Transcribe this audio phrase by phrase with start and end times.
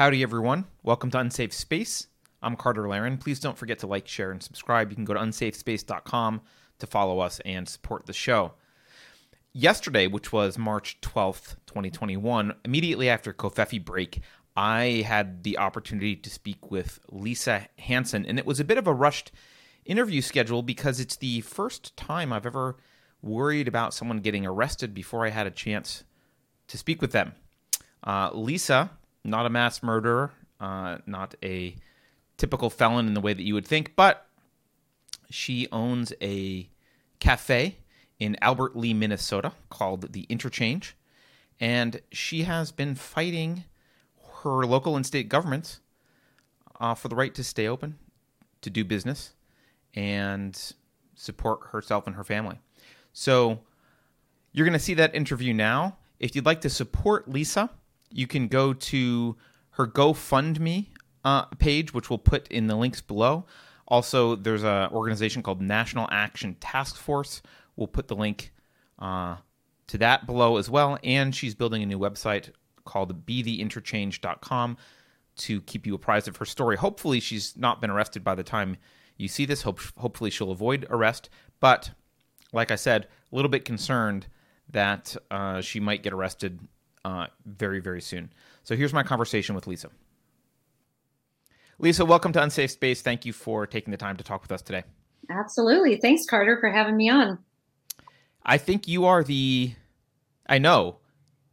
[0.00, 0.64] Howdy, everyone.
[0.82, 2.06] Welcome to Unsafe Space.
[2.40, 3.18] I'm Carter Laren.
[3.18, 4.88] Please don't forget to like, share, and subscribe.
[4.88, 6.40] You can go to unsafespace.com
[6.78, 8.54] to follow us and support the show.
[9.52, 14.22] Yesterday, which was March 12th, 2021, immediately after Covfefe break,
[14.56, 18.86] I had the opportunity to speak with Lisa Hanson, and it was a bit of
[18.86, 19.32] a rushed
[19.84, 22.78] interview schedule because it's the first time I've ever
[23.20, 26.04] worried about someone getting arrested before I had a chance
[26.68, 27.34] to speak with them.
[28.02, 28.92] Uh, Lisa,
[29.24, 31.76] not a mass murderer, uh, not a
[32.36, 34.26] typical felon in the way that you would think, but
[35.30, 36.68] she owns a
[37.18, 37.78] cafe
[38.18, 40.96] in Albert Lea, Minnesota called The Interchange.
[41.58, 43.64] And she has been fighting
[44.42, 45.80] her local and state governments
[46.80, 47.98] uh, for the right to stay open,
[48.62, 49.34] to do business,
[49.94, 50.74] and
[51.14, 52.58] support herself and her family.
[53.12, 53.60] So
[54.52, 55.98] you're going to see that interview now.
[56.18, 57.70] If you'd like to support Lisa,
[58.10, 59.36] you can go to
[59.72, 60.86] her GoFundMe
[61.24, 63.46] uh, page, which we'll put in the links below.
[63.88, 67.42] Also, there's an organization called National Action Task Force.
[67.76, 68.52] We'll put the link
[68.98, 69.36] uh,
[69.88, 70.98] to that below as well.
[71.02, 72.50] And she's building a new website
[72.84, 74.76] called betheinterchange.com
[75.36, 76.76] to keep you apprised of her story.
[76.76, 78.76] Hopefully, she's not been arrested by the time
[79.16, 79.62] you see this.
[79.62, 81.28] Hope, hopefully, she'll avoid arrest.
[81.58, 81.90] But
[82.52, 84.26] like I said, a little bit concerned
[84.70, 86.60] that uh, she might get arrested
[87.04, 88.32] uh, very, very soon.
[88.62, 89.90] So here's my conversation with Lisa.
[91.78, 93.00] Lisa, welcome to Unsafe Space.
[93.00, 94.84] Thank you for taking the time to talk with us today.
[95.30, 95.96] Absolutely.
[95.96, 97.38] Thanks, Carter, for having me on.
[98.44, 99.74] I think you are the,
[100.46, 100.98] I know,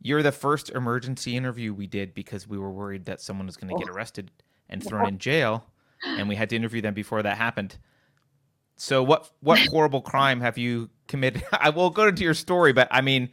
[0.01, 3.73] you're the first emergency interview we did because we were worried that someone was going
[3.73, 3.93] to get oh.
[3.93, 4.31] arrested
[4.69, 5.65] and thrown in jail,
[6.05, 7.77] and we had to interview them before that happened.
[8.75, 11.43] So, what what horrible crime have you committed?
[11.51, 13.29] I will go into your story, but I mean,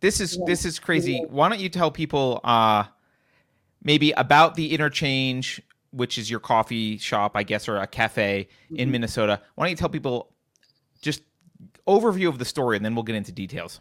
[0.00, 1.24] this is this is crazy.
[1.28, 2.84] Why don't you tell people uh,
[3.82, 5.60] maybe about the interchange,
[5.92, 8.76] which is your coffee shop, I guess, or a cafe mm-hmm.
[8.76, 9.40] in Minnesota?
[9.54, 10.32] Why don't you tell people
[11.02, 11.22] just
[11.86, 13.80] overview of the story, and then we'll get into details.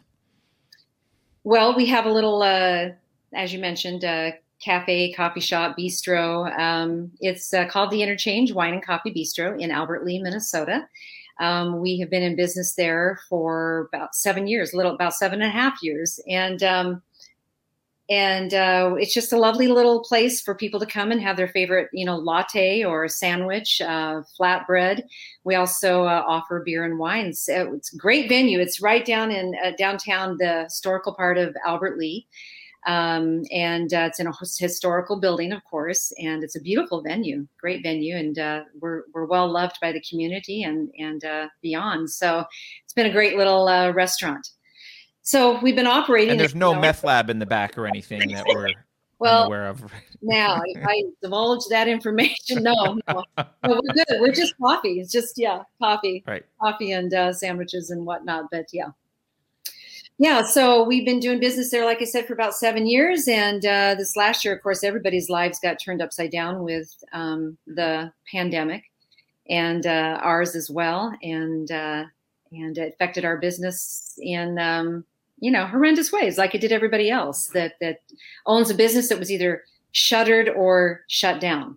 [1.44, 2.90] Well, we have a little, uh,
[3.34, 4.32] as you mentioned, uh,
[4.64, 6.58] cafe, coffee shop, bistro.
[6.58, 10.88] Um, it's uh, called the Interchange Wine and Coffee Bistro in Albert Lea, Minnesota.
[11.40, 15.42] Um, we have been in business there for about seven years, a little about seven
[15.42, 17.02] and a half years, and um,
[18.10, 21.48] and uh, it's just a lovely little place for people to come and have their
[21.48, 25.04] favorite, you know, latte or sandwich, uh, flatbread.
[25.46, 27.46] We also uh, offer beer and wines.
[27.48, 28.60] It's a great venue.
[28.60, 32.28] It's right down in uh, downtown, the historical part of Albert Lea.
[32.86, 37.48] Um, and uh, it's in a historical building, of course, and it's a beautiful venue,
[37.60, 42.10] great venue, and uh, we're we're well loved by the community and and uh, beyond.
[42.10, 42.44] So
[42.84, 44.50] it's been a great little uh, restaurant.
[45.22, 46.32] So we've been operating.
[46.32, 48.68] And there's no meth lab in the back or anything that we're
[49.20, 49.82] well aware of.
[50.22, 54.20] now, if I divulge that information, no, no, no, we're good.
[54.20, 55.00] We're just coffee.
[55.00, 56.44] It's just yeah, coffee, right?
[56.62, 58.46] Coffee and uh, sandwiches and whatnot.
[58.52, 58.90] But yeah,
[60.24, 63.28] yeah, so we've been doing business there, like I said, for about seven years.
[63.28, 67.58] And uh, this last year, of course, everybody's lives got turned upside down with um,
[67.68, 68.86] the pandemic,
[69.50, 71.14] and uh, ours as well.
[71.22, 72.06] And uh,
[72.54, 75.04] and it affected our business in um,
[75.40, 77.98] you know horrendous ways, like it did everybody else that that
[78.46, 81.76] owns a business that was either shuttered or shut down.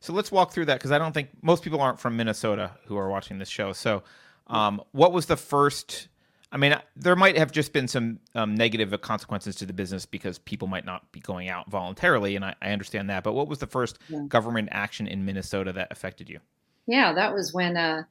[0.00, 2.96] So let's walk through that because I don't think most people aren't from Minnesota who
[2.96, 3.74] are watching this show.
[3.74, 4.02] So,
[4.46, 6.08] um, what was the first?
[6.52, 10.38] I mean, there might have just been some um, negative consequences to the business because
[10.38, 13.22] people might not be going out voluntarily, and I, I understand that.
[13.22, 14.22] But what was the first yeah.
[14.26, 16.40] government action in Minnesota that affected you?
[16.86, 18.02] Yeah, that was when uh,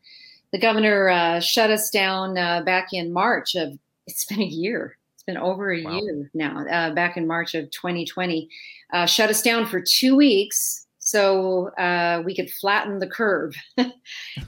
[0.51, 3.77] the governor uh, shut us down uh, back in March of.
[4.07, 4.97] It's been a year.
[5.13, 5.99] It's been over a wow.
[5.99, 6.65] year now.
[6.65, 8.49] Uh, back in March of 2020,
[8.91, 13.55] uh, shut us down for two weeks so uh, we could flatten the curve.
[13.77, 13.91] and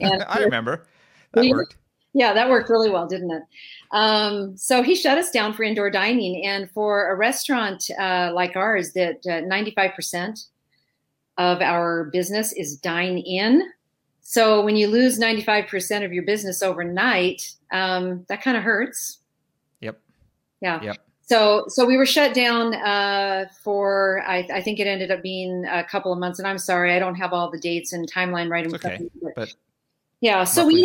[0.28, 0.86] I remember
[1.32, 1.76] that we, worked.
[2.14, 3.42] Yeah, that worked really well, didn't it?
[3.90, 6.44] Um, so he shut us down for indoor dining.
[6.44, 10.46] And for a restaurant uh, like ours, that uh, 95%
[11.38, 13.62] of our business is dine in.
[14.20, 19.18] So when you lose 95% of your business overnight, um, that kind of hurts.
[19.80, 20.00] Yep.
[20.60, 20.82] Yeah.
[20.82, 20.96] Yep.
[21.22, 24.22] So, so we were shut down uh, for.
[24.26, 26.98] I, I, think it ended up being a couple of months, and I'm sorry, I
[26.98, 29.08] don't have all the dates and timeline right in front of me.
[29.34, 29.54] But
[30.22, 30.82] yeah, so we.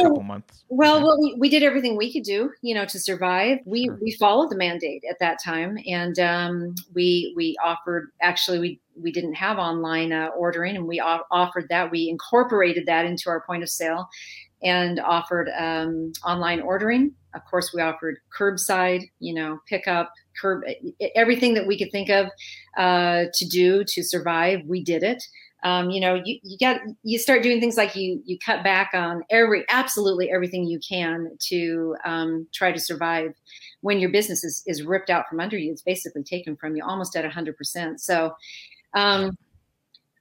[0.69, 3.59] Well, well, we, we did everything we could do, you know, to survive.
[3.65, 3.99] We sure.
[4.01, 8.09] we followed the mandate at that time, and um, we we offered.
[8.19, 11.91] Actually, we we didn't have online uh, ordering, and we offered that.
[11.91, 14.09] We incorporated that into our point of sale,
[14.63, 17.13] and offered um, online ordering.
[17.35, 20.11] Of course, we offered curbside, you know, pickup,
[20.41, 20.63] curb,
[21.13, 22.27] everything that we could think of
[22.75, 24.61] uh, to do to survive.
[24.65, 25.23] We did it.
[25.63, 28.91] Um, you know, you, you got you start doing things like you you cut back
[28.93, 33.33] on every absolutely everything you can to um, try to survive.
[33.81, 36.83] When your business is, is ripped out from under you, it's basically taken from you
[36.83, 38.01] almost at hundred percent.
[38.01, 38.35] So,
[38.93, 39.37] um,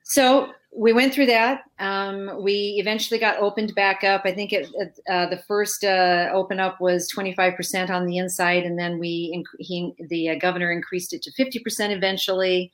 [0.05, 1.63] so we went through that.
[1.79, 4.23] Um, we eventually got opened back up.
[4.25, 4.69] I think it,
[5.09, 9.95] uh, the first uh, open up was 25% on the inside, and then we he,
[10.09, 12.71] the uh, governor increased it to 50% eventually.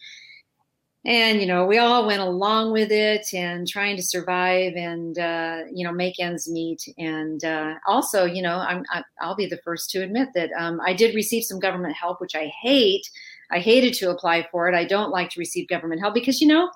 [1.05, 5.63] And you know, we all went along with it and trying to survive and uh,
[5.73, 6.83] you know make ends meet.
[6.97, 10.51] And uh, also, you know, I'm I, i will be the first to admit that
[10.57, 13.09] um, I did receive some government help, which I hate.
[13.51, 14.77] I hated to apply for it.
[14.77, 16.71] I don't like to receive government help because you know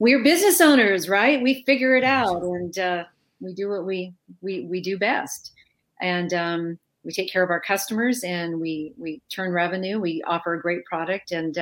[0.00, 1.40] we're business owners, right?
[1.40, 3.04] We figure it out and uh,
[3.40, 5.52] we do what we we we do best,
[6.00, 10.00] and um, we take care of our customers and we we turn revenue.
[10.00, 11.56] We offer a great product and.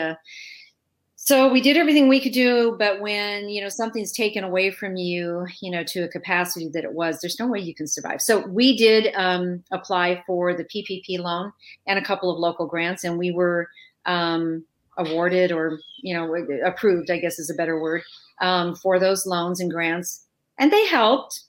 [1.23, 4.97] So we did everything we could do but when you know something's taken away from
[4.97, 8.21] you you know to a capacity that it was there's no way you can survive
[8.21, 11.53] so we did um, apply for the ppp loan
[11.87, 13.69] and a couple of local grants and we were
[14.07, 14.65] um,
[14.97, 16.35] awarded or you know
[16.65, 18.03] approved i guess is a better word
[18.41, 20.27] um, for those loans and grants,
[20.59, 21.43] and they helped.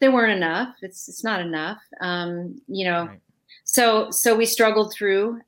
[0.00, 0.74] They weren't enough.
[0.82, 1.78] It's it's not enough.
[2.00, 3.20] Um, you know, right.
[3.64, 5.40] so so we struggled through.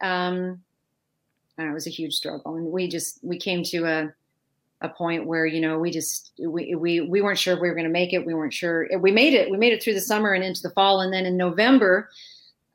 [1.59, 4.13] Know, it was a huge struggle, and we just we came to a
[4.81, 7.75] a point where you know we just we we, we weren't sure if we were
[7.75, 8.27] going to make it.
[8.27, 9.51] We weren't sure we made it.
[9.51, 12.09] We made it through the summer and into the fall, and then in November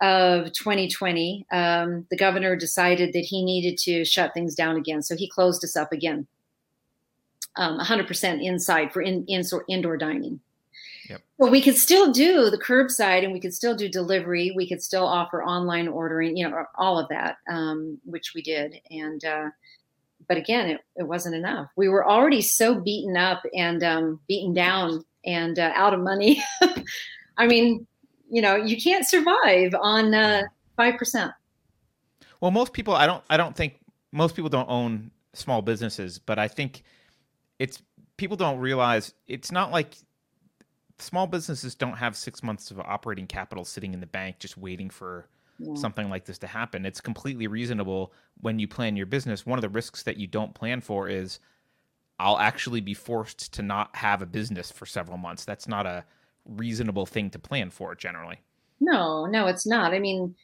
[0.02, 5.02] of 2020, um, the governor decided that he needed to shut things down again.
[5.02, 6.26] So he closed us up again
[7.58, 10.40] um, 100% inside for in, in, indoor dining.
[11.10, 11.22] Yep.
[11.40, 14.54] But we could still do the curbside and we could still do delivery.
[14.56, 18.80] We could still offer online ordering, you know, all of that, um, which we did.
[18.92, 19.50] And, uh,
[20.28, 21.70] but again, it, it wasn't enough.
[21.76, 26.44] We were already so beaten up and um, beaten down and uh, out of money.
[27.38, 27.88] I mean,
[28.30, 30.44] you know, you can't survive on uh,
[30.78, 31.32] five percent.
[32.42, 33.80] Well, most people, I don't, I don't think
[34.12, 36.84] most people don't own small businesses, but I think
[37.58, 37.82] it's
[38.18, 39.96] people don't realize it's not like
[41.02, 44.90] small businesses don't have six months of operating capital sitting in the bank just waiting
[44.90, 45.28] for
[45.60, 45.76] yeah.
[45.76, 46.86] something like this to happen.
[46.86, 49.46] It's completely reasonable when you plan your business.
[49.46, 51.40] One of the risks that you don't plan for is
[52.20, 55.46] I'll actually be forced to not have a business for several months.
[55.46, 56.04] That's not a
[56.46, 58.40] reasonable thing to plan for generally.
[58.82, 59.94] No, no, it's not.
[59.94, 60.36] I mean,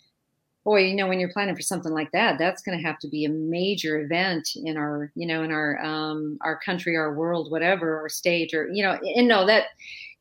[0.63, 3.07] boy, you know, when you're planning for something like that, that's going to have to
[3.07, 7.51] be a major event in our, you know, in our um, our country, our world,
[7.51, 9.65] whatever, or state, or you know, and no, that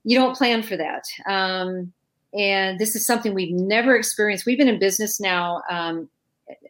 [0.04, 1.04] you don't plan for that.
[1.26, 1.92] Um,
[2.34, 4.44] and this is something we've never experienced.
[4.44, 5.62] We've been in business now.
[5.70, 6.08] Um,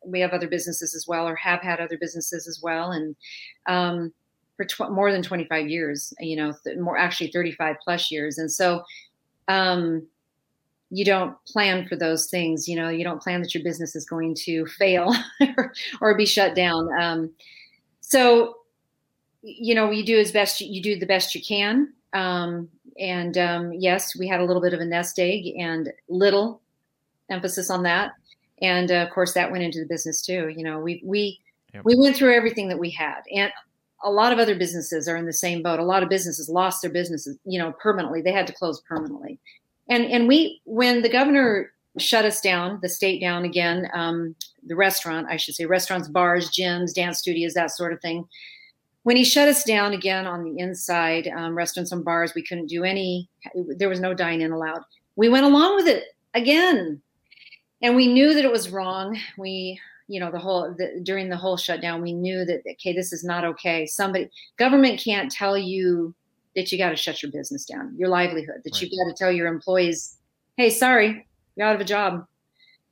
[0.05, 3.17] we have other businesses as well, or have had other businesses as well, and
[3.67, 4.13] um,
[4.57, 6.13] for tw- more than 25 years.
[6.21, 8.83] You know, th- more actually 35 plus years, and so.
[9.49, 10.07] Um,
[10.91, 12.69] you don't plan for those things.
[12.69, 15.13] You know, you don't plan that your business is going to fail
[16.01, 16.89] or, be shut down.
[17.01, 17.33] Um,
[18.01, 18.59] so,
[19.43, 21.93] you know, you do as best you, you do the best you can.
[22.13, 26.61] Um, and um, yes, we had a little bit of a nest egg and little
[27.31, 28.13] emphasis on that.
[28.63, 30.49] And uh, of course, that went into the business too.
[30.49, 31.41] You know, we we
[31.73, 31.85] yep.
[31.85, 33.53] we went through everything that we had, and
[34.03, 35.81] a lot of other businesses are in the same boat.
[35.81, 38.23] A lot of businesses lost their businesses, you know, permanently.
[38.23, 39.39] They had to close permanently
[39.89, 44.35] and and we when the governor shut us down, the state down again, um,
[44.67, 48.27] the restaurant, I should say, restaurants, bars, gyms, dance studios, that sort of thing.
[49.05, 52.67] When he shut us down again on the inside, um, restaurants and bars, we couldn't
[52.67, 53.29] do any.
[53.77, 54.83] There was no dine-in allowed.
[55.17, 57.01] We went along with it again,
[57.83, 59.19] and we knew that it was wrong.
[59.37, 63.13] We, you know, the whole the, during the whole shutdown, we knew that okay, this
[63.13, 63.87] is not okay.
[63.87, 66.15] Somebody, government can't tell you
[66.57, 68.83] that you got to shut your business down, your livelihood, that right.
[68.83, 70.17] you got to tell your employees,
[70.57, 72.27] hey, sorry, you're out of a job.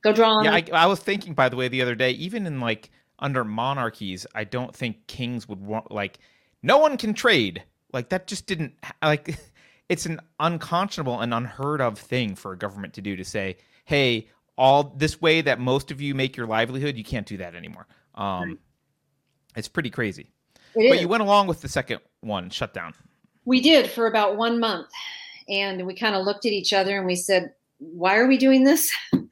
[0.03, 0.45] Go draw on.
[0.45, 2.91] Yeah, I, I, was thinking, by the way, the other day, even in like
[3.23, 6.19] under monarchies, I don't think kings would want, like,
[6.61, 7.63] no one can trade.
[7.91, 9.39] Like, that just didn't, like,
[9.89, 14.27] it's an unconscionable and unheard of thing for a government to do to say, hey,
[14.57, 17.87] all this way that most of you make your livelihood, you can't do that anymore.
[18.13, 18.57] Um, right.
[19.55, 20.29] It's pretty crazy.
[20.75, 21.01] It but is.
[21.01, 22.93] you went along with the second one, shutdown.
[23.45, 24.89] We did for about one month.
[25.49, 28.63] And we kind of looked at each other and we said, why are we doing
[28.63, 28.91] this?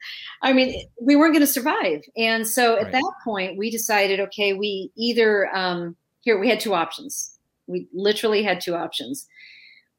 [0.42, 2.02] I mean, we weren't going to survive.
[2.16, 2.92] And so at right.
[2.92, 7.38] that point, we decided, okay, we either, um, here, we had two options.
[7.68, 9.26] We literally had two options.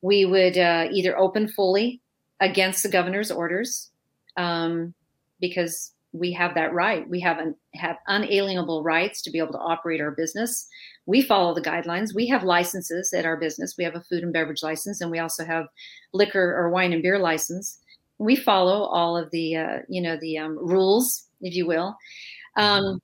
[0.02, 2.02] We would uh, either open fully
[2.42, 3.90] against the governor's orders
[4.36, 4.94] um,
[5.40, 7.10] because we have that right.
[7.10, 10.68] We have an, have unalienable rights to be able to operate our business.
[11.06, 12.14] We follow the guidelines.
[12.14, 13.76] We have licenses at our business.
[13.78, 15.66] We have a food and beverage license, and we also have
[16.14, 17.80] liquor or wine and beer license.
[18.24, 21.98] We follow all of the uh, you know the um, rules, if you will.
[22.56, 23.02] Um,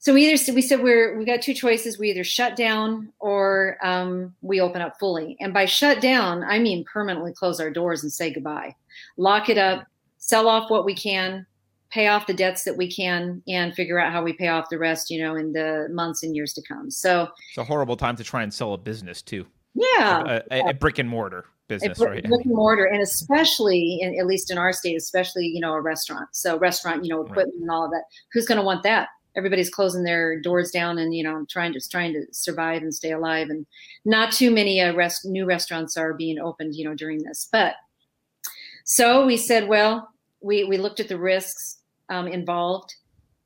[0.00, 1.98] so we either we said we're we got two choices.
[1.98, 5.36] We either shut down or um, we open up fully.
[5.40, 8.76] And by shut down, I mean permanently close our doors and say goodbye,
[9.16, 9.86] lock it up,
[10.18, 11.44] sell off what we can,
[11.90, 14.78] pay off the debts that we can and figure out how we pay off the
[14.78, 16.90] rest, you know, in the months and years to come.
[16.90, 19.46] So it's a horrible time to try and sell a business too.
[19.74, 20.40] Yeah.
[20.50, 22.24] A, a, a brick and mortar business, right?
[22.24, 22.86] Brick and mortar.
[22.86, 26.28] And especially in, at least in our state, especially, you know, a restaurant.
[26.32, 27.62] So restaurant, you know, equipment right.
[27.62, 28.04] and all of that.
[28.32, 29.08] Who's going to want that?
[29.36, 33.12] Everybody's closing their doors down and, you know, trying to, trying to survive and stay
[33.12, 33.50] alive.
[33.50, 33.66] And
[34.04, 37.74] not too many uh, rest, new restaurants are being opened, you know, during this, but
[38.88, 40.08] so we said, well,
[40.40, 41.76] we, we looked at the risks
[42.08, 42.94] um, involved,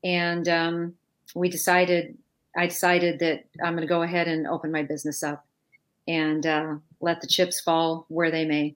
[0.05, 0.95] and um,
[1.35, 2.17] we decided.
[2.57, 5.45] I decided that I'm going to go ahead and open my business up
[6.07, 8.75] and uh, let the chips fall where they may.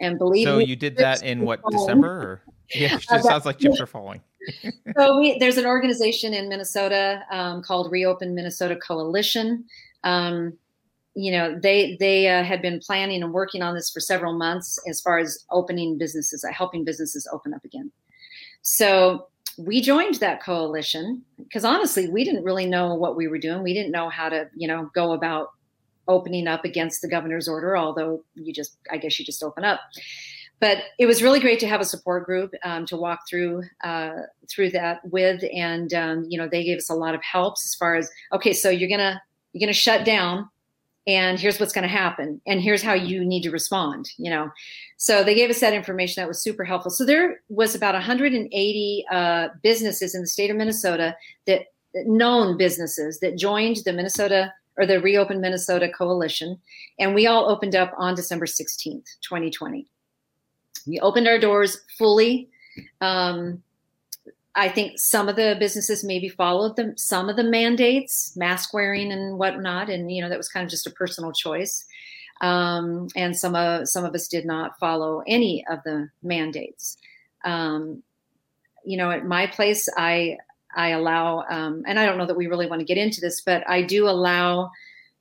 [0.00, 1.78] And believe so me, you did that in what falling.
[1.78, 2.08] December?
[2.08, 2.42] Or?
[2.74, 4.22] Yeah, it just sounds like chips are falling.
[4.96, 9.66] so we, there's an organization in Minnesota um, called Reopen Minnesota Coalition.
[10.04, 10.56] Um,
[11.14, 14.78] you know, they they uh, had been planning and working on this for several months
[14.88, 17.92] as far as opening businesses, uh, helping businesses open up again.
[18.62, 23.62] So we joined that coalition because honestly, we didn't really know what we were doing.
[23.62, 25.48] We didn't know how to, you know, go about
[26.08, 29.80] opening up against the governor's order, although you just, I guess you just open up.
[30.60, 34.12] But it was really great to have a support group um, to walk through uh,
[34.48, 37.74] through that with, and um, you know they gave us a lot of helps as
[37.74, 39.20] far as okay, so you're gonna
[39.52, 40.48] you're gonna shut down,
[41.06, 44.50] and here's what's going to happen and here's how you need to respond you know
[44.96, 49.04] so they gave us that information that was super helpful so there was about 180
[49.10, 51.14] uh, businesses in the state of minnesota
[51.46, 51.62] that
[52.06, 56.58] known businesses that joined the minnesota or the reopen minnesota coalition
[56.98, 59.86] and we all opened up on december 16th 2020
[60.86, 62.48] we opened our doors fully
[63.00, 63.62] um,
[64.54, 69.10] I think some of the businesses maybe followed them, some of the mandates, mask wearing
[69.10, 71.86] and whatnot, and you know that was kind of just a personal choice.
[72.42, 76.98] Um, and some of some of us did not follow any of the mandates.
[77.44, 78.02] Um,
[78.84, 80.38] you know, at my place, I
[80.74, 83.40] I allow, um, and I don't know that we really want to get into this,
[83.40, 84.70] but I do allow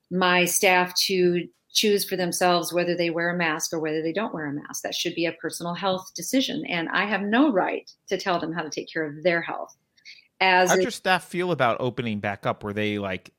[0.09, 4.33] my staff to choose for themselves whether they wear a mask or whether they don't
[4.33, 4.83] wear a mask.
[4.83, 6.65] That should be a personal health decision.
[6.67, 9.75] And I have no right to tell them how to take care of their health.
[10.39, 12.63] As How'd your staff feel about opening back up?
[12.63, 13.31] Were they like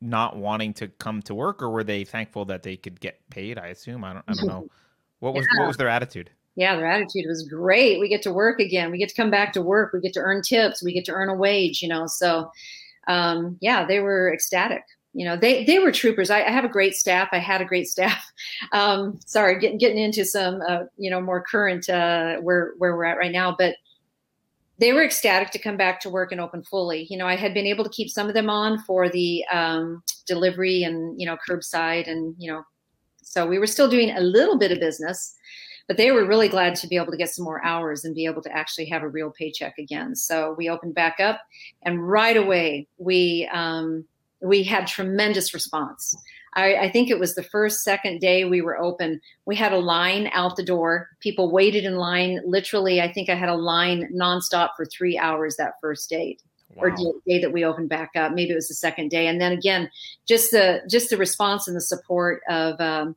[0.00, 3.58] not wanting to come to work or were they thankful that they could get paid?
[3.58, 4.04] I assume.
[4.04, 4.68] I don't I don't know.
[5.20, 5.60] What was yeah.
[5.60, 6.30] what was their attitude?
[6.56, 8.00] Yeah, their attitude was great.
[8.00, 8.90] We get to work again.
[8.90, 9.92] We get to come back to work.
[9.92, 10.82] We get to earn tips.
[10.82, 12.06] We get to earn a wage, you know.
[12.06, 12.50] So
[13.08, 16.68] um, yeah, they were ecstatic you know they they were troopers I, I, have a
[16.68, 18.24] great staff i had a great staff
[18.72, 23.04] um, sorry getting getting into some uh, you know more current uh, where where we're
[23.04, 23.76] at right now but
[24.78, 27.54] they were ecstatic to come back to work and open fully you know i had
[27.54, 31.36] been able to keep some of them on for the um, delivery and you know
[31.48, 32.62] curbside and you know
[33.22, 35.34] so we were still doing a little bit of business
[35.90, 38.24] but they were really glad to be able to get some more hours and be
[38.24, 41.40] able to actually have a real paycheck again so we opened back up
[41.82, 44.04] and right away we um,
[44.40, 46.16] we had tremendous response.
[46.54, 49.20] I, I, think it was the first, second day we were open.
[49.44, 51.08] We had a line out the door.
[51.20, 52.40] People waited in line.
[52.44, 56.38] Literally, I think I had a line nonstop for three hours that first day.
[56.74, 56.84] Wow.
[56.84, 56.90] Or
[57.26, 58.32] day that we opened back up.
[58.32, 59.90] Maybe it was the second day, and then again,
[60.24, 63.16] just the just the response and the support of um,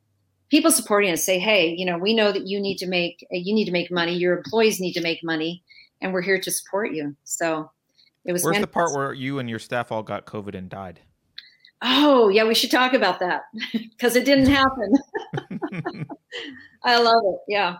[0.53, 1.25] people supporting us.
[1.25, 3.91] Say, hey, you know, we know that you need to make you need to make
[3.91, 4.15] money.
[4.15, 5.63] Your employees need to make money,
[5.99, 7.15] and we're here to support you.
[7.23, 7.71] So
[8.23, 8.43] it was.
[8.43, 8.71] Where's fantastic.
[8.71, 10.99] the part where you and your staff all got COVID and died?
[11.81, 13.41] Oh, yeah, we should talk about that
[13.73, 14.93] because it didn't happen.
[16.83, 17.39] I love it.
[17.47, 17.77] Yeah.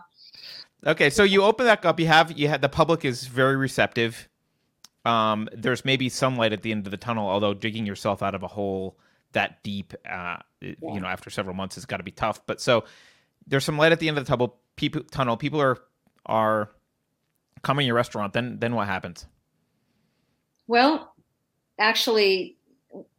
[0.84, 1.98] Okay, so you open that up.
[1.98, 4.28] You have you had the public is very receptive.
[5.04, 8.34] Um, there's maybe some light at the end of the tunnel, although digging yourself out
[8.34, 8.98] of a hole
[9.34, 10.74] that deep, uh, yeah.
[10.82, 12.44] you know, after several months it's got to be tough.
[12.46, 12.84] But so
[13.46, 14.56] there's some light at the end of the tunnel.
[14.76, 15.36] People, tunnel.
[15.36, 15.78] People are
[16.26, 16.70] are
[17.62, 18.32] coming to your restaurant.
[18.32, 19.26] Then then what happens?
[20.66, 21.14] Well,
[21.78, 22.56] actually,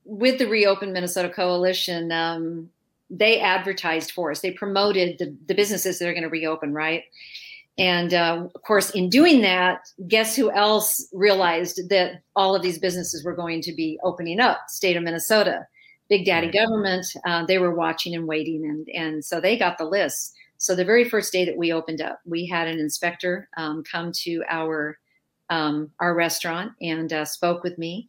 [0.03, 2.69] with the Reopen Minnesota Coalition, um,
[3.09, 4.41] they advertised for us.
[4.41, 7.03] They promoted the, the businesses that are going to reopen, right?
[7.77, 12.79] And uh, of course, in doing that, guess who else realized that all of these
[12.79, 14.61] businesses were going to be opening up?
[14.69, 15.67] State of Minnesota,
[16.09, 17.05] Big Daddy government.
[17.25, 20.35] Uh, they were watching and waiting, and and so they got the list.
[20.57, 24.11] So the very first day that we opened up, we had an inspector um, come
[24.23, 24.97] to our
[25.49, 28.07] um, our restaurant and uh, spoke with me,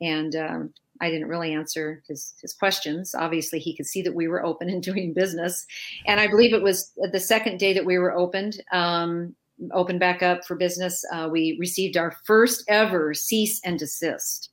[0.00, 3.14] and um, I didn't really answer his his questions.
[3.14, 5.66] Obviously, he could see that we were open and doing business,
[6.06, 8.62] and I believe it was the second day that we were opened.
[8.72, 9.34] Um,
[9.72, 14.50] opened back up for business, uh, we received our first ever cease and desist.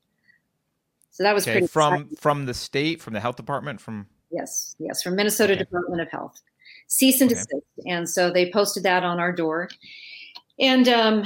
[1.15, 2.17] So that was okay, pretty from exciting.
[2.17, 5.63] from the state, from the health department, from Yes, yes, from Minnesota Okay.
[5.63, 6.41] Department of Health.
[6.87, 7.39] Cease and Okay.
[7.39, 7.87] desist.
[7.87, 9.69] And so they posted that on our door.
[10.59, 11.23] And um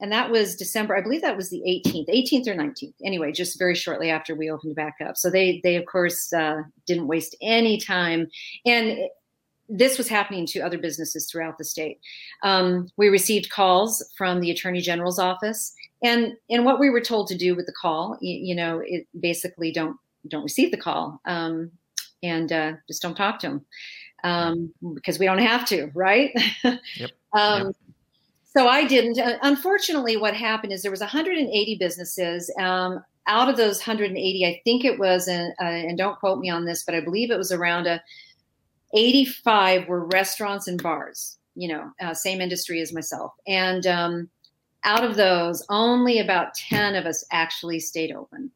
[0.00, 2.94] and that was December, I believe that was the 18th, 18th or 19th.
[3.04, 5.18] Anyway, just very shortly after we opened back up.
[5.18, 8.26] So they they of course uh, didn't waste any time.
[8.64, 8.96] And
[9.68, 12.00] this was happening to other businesses throughout the state.
[12.42, 17.28] Um, we received calls from the Attorney General's office, and and what we were told
[17.28, 19.96] to do with the call, you, you know, it basically don't
[20.28, 21.20] don't receive the call.
[21.24, 21.70] Um,
[22.22, 23.66] and uh, just don't talk to them
[24.24, 26.30] um, because we don't have to, right?
[26.64, 27.10] Yep.
[27.32, 27.76] um, Yep.
[28.52, 29.18] So I didn't.
[29.18, 32.52] Uh, unfortunately, what happened is there was 180 businesses.
[32.58, 36.50] Um, out of those 180, I think it was, uh, uh, and don't quote me
[36.50, 38.02] on this, but I believe it was around a
[38.92, 41.38] 85 were restaurants and bars.
[41.54, 44.28] You know, uh, same industry as myself, and um,
[44.84, 48.50] out of those, only about 10 of us actually stayed open.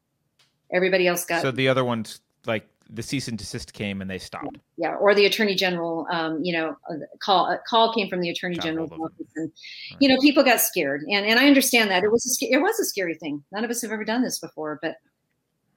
[0.73, 4.17] Everybody else got so the other ones like the cease and desist came and they
[4.19, 4.57] stopped.
[4.77, 6.75] yeah, or the attorney general, um, you know,
[7.19, 9.51] call call came from the attorney general's office, and
[9.91, 9.97] Right.
[10.01, 12.79] you know, people got scared, and and I understand that it was a, it was
[12.79, 13.43] a scary thing.
[13.51, 14.95] None of us have ever done this before, but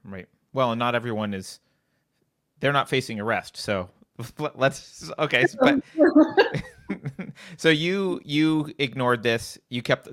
[0.05, 0.27] Right.
[0.53, 1.61] Well, and not everyone is.
[2.61, 3.89] They're not facing arrest, so
[4.39, 5.45] let- let's okay.
[5.61, 5.83] But
[7.57, 9.59] so you you ignored this.
[9.69, 10.09] You kept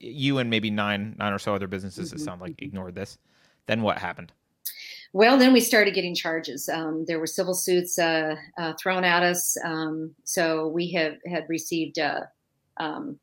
[0.00, 2.12] you and maybe nine nine or so other businesses.
[2.12, 3.18] It Mhm, sound like ignored this.
[3.66, 4.32] Then what happened?
[5.12, 6.68] well, then we started getting charges.
[6.68, 11.48] Um, there were civil suits uh, uh, thrown at us, um, so we have had
[11.48, 12.22] received uh,
[12.78, 13.18] um,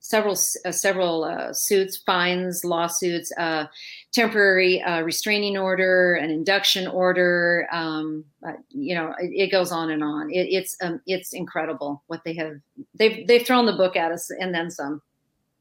[0.00, 3.66] several uh, several uh, suits, fines, lawsuits, uh,
[4.12, 7.68] temporary uh, restraining order, an induction order.
[7.70, 8.24] Um,
[8.70, 10.30] you know, it, it goes on and on.
[10.30, 12.54] It, it's um, it's incredible what they have.
[12.94, 15.00] They've they've thrown the book at us and then some.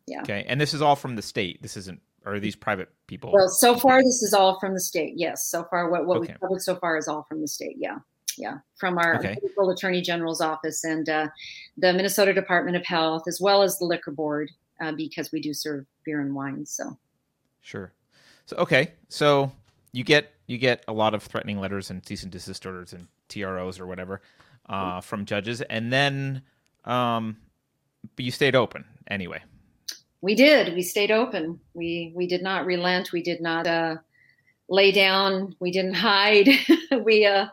[0.07, 0.21] Yeah.
[0.21, 1.61] Okay, and this is all from the state.
[1.61, 3.31] This isn't, or are these private people?
[3.31, 5.13] Well, so far this is all from the state.
[5.15, 6.31] Yes, so far what what Okay.
[6.31, 7.75] we've covered so far is all from the state.
[7.77, 7.97] Yeah,
[8.39, 9.37] yeah, from our Okay.
[9.43, 11.27] local attorney general's office and uh,
[11.77, 14.49] the Minnesota Department of Health, as well as the liquor board,
[14.81, 16.65] uh, because we do serve beer and wine.
[16.65, 16.97] So.
[17.61, 17.91] Sure.
[18.45, 19.51] So okay, so
[19.91, 23.07] you get you get a lot of threatening letters and cease and desist orders and
[23.27, 24.21] TROs or whatever
[24.67, 26.41] uh, from judges, and then
[26.85, 27.37] um,
[28.15, 29.41] but you stayed open anyway.
[30.21, 30.73] We did.
[30.73, 31.59] We stayed open.
[31.73, 33.11] We we did not relent.
[33.11, 33.97] We did not uh,
[34.67, 35.55] lay down.
[35.59, 36.49] We didn't hide.
[37.03, 37.47] we uh,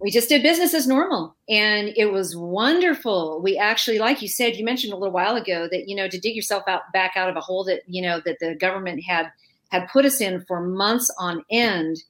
[0.00, 3.40] we just did business as normal, and it was wonderful.
[3.42, 6.18] We actually, like you said, you mentioned a little while ago that you know to
[6.18, 9.30] dig yourself out back out of a hole that you know that the government had
[9.70, 12.02] had put us in for months on end.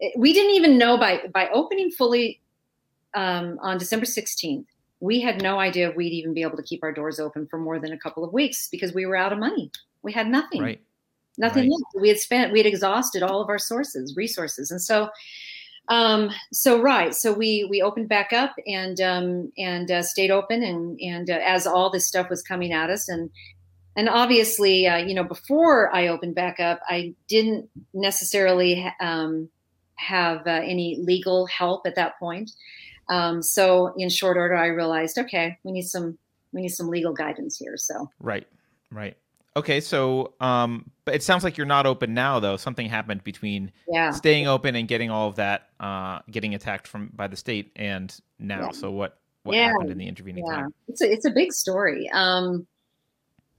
[0.00, 2.40] It- We didn't even know by by opening fully
[3.14, 4.66] um, on December sixteenth
[5.00, 7.58] we had no idea if we'd even be able to keep our doors open for
[7.58, 9.68] more than a couple of weeks because we were out of money.
[10.02, 10.80] We had nothing, Right.
[11.38, 11.70] nothing right.
[11.72, 12.00] left.
[12.00, 15.08] We had spent, we had exhausted all of our sources, resources, and so,
[15.88, 17.14] um, so right.
[17.14, 21.38] So we we opened back up and um, and uh, stayed open, and and uh,
[21.44, 23.30] as all this stuff was coming at us, and
[23.96, 29.48] and obviously, uh, you know, before I opened back up, I didn't necessarily um,
[29.96, 32.50] have uh, any legal help at that point.
[33.08, 36.18] Um, so in short order, I realized, okay, we need some
[36.52, 37.76] we need some legal guidance here.
[37.76, 38.46] So Right.
[38.90, 39.16] Right.
[39.56, 39.80] Okay.
[39.80, 42.56] So, um, but it sounds like you're not open now, though.
[42.56, 47.10] Something happened between yeah, staying open and getting all of that, uh, getting attacked from
[47.14, 48.66] by the state, and now.
[48.66, 48.70] Yeah.
[48.70, 49.72] So what what Yeah.
[49.72, 50.74] happened in the intervening yeah, time?
[50.88, 52.08] it's a it's a big story.
[52.10, 52.66] Um,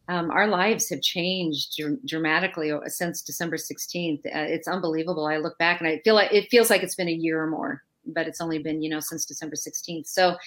[0.08, 4.26] um, our lives have changed dr- dramatically since December sixteenth.
[4.26, 5.28] Uh, it's unbelievable.
[5.28, 7.48] I look back and I feel like it feels like it's been a year or
[7.48, 10.08] more, but it's only been you know since December sixteenth.
[10.08, 10.38] So.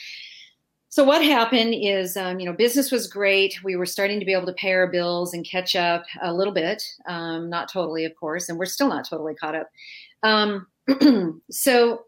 [0.97, 3.63] So what happened is, um, you know, business was great.
[3.63, 6.55] We were starting to be able to pay our bills and catch up a little
[6.55, 9.71] bit, um, not totally, of course, and we're still not totally caught up.
[10.23, 10.67] Um,
[11.51, 12.05] so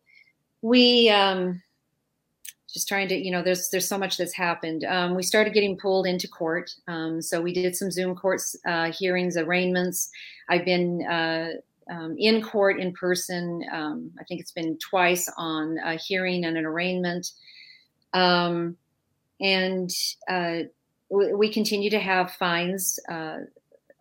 [0.62, 1.60] we um,
[2.72, 4.84] just trying to, you know, there's there's so much that's happened.
[4.84, 8.90] Um, we started getting pulled into court, um, so we did some Zoom courts uh,
[8.90, 10.08] hearings, arraignments.
[10.48, 11.50] I've been uh,
[12.16, 13.66] in court in person.
[13.70, 17.32] I think it's been twice on a hearing and an arraignment.
[18.12, 18.76] Um,
[19.40, 19.90] and
[20.28, 20.60] uh,
[21.10, 23.38] we, we continue to have fines, uh,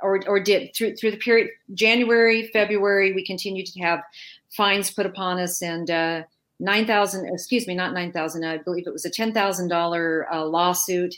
[0.01, 3.13] or or did through through the period January, February.
[3.13, 4.03] We continue to have
[4.49, 6.23] fines put upon us, and uh,
[6.59, 7.27] nine thousand.
[7.27, 8.43] Excuse me, not nine thousand.
[8.43, 11.15] I believe it was a ten thousand uh, lawsuit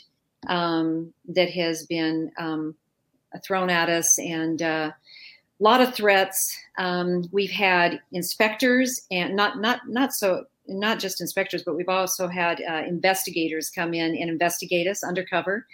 [0.48, 2.74] um, that has been um,
[3.44, 4.92] thrown at us, and uh,
[5.60, 6.56] a lot of threats.
[6.78, 12.28] Um, we've had inspectors, and not not not so not just inspectors, but we've also
[12.28, 15.66] had uh, investigators come in and investigate us undercover.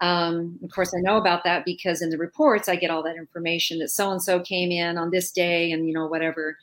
[0.00, 3.16] Um, of course, I know about that because in the reports I get all that
[3.16, 6.58] information that so and so came in on this day and you know whatever,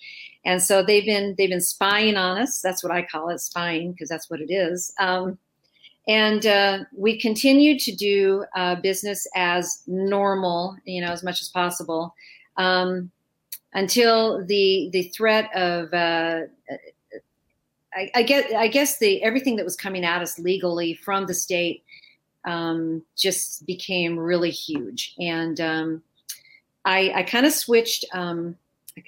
[0.45, 2.61] and so they've been they've been spying on us.
[2.61, 4.93] That's what I call it, spying, because that's what it is.
[4.99, 5.39] Um,
[6.07, 11.49] and uh, we continue to do uh, business as normal, you know, as much as
[11.49, 12.13] possible,
[12.57, 13.09] um,
[13.73, 16.41] until the the threat of uh,
[17.95, 21.33] I, I, get I guess the everything that was coming at us legally from the
[21.33, 21.83] state
[22.45, 25.15] um, just became really huge.
[25.19, 26.03] And um,
[26.85, 28.05] I, I kind of switched.
[28.13, 28.57] Um,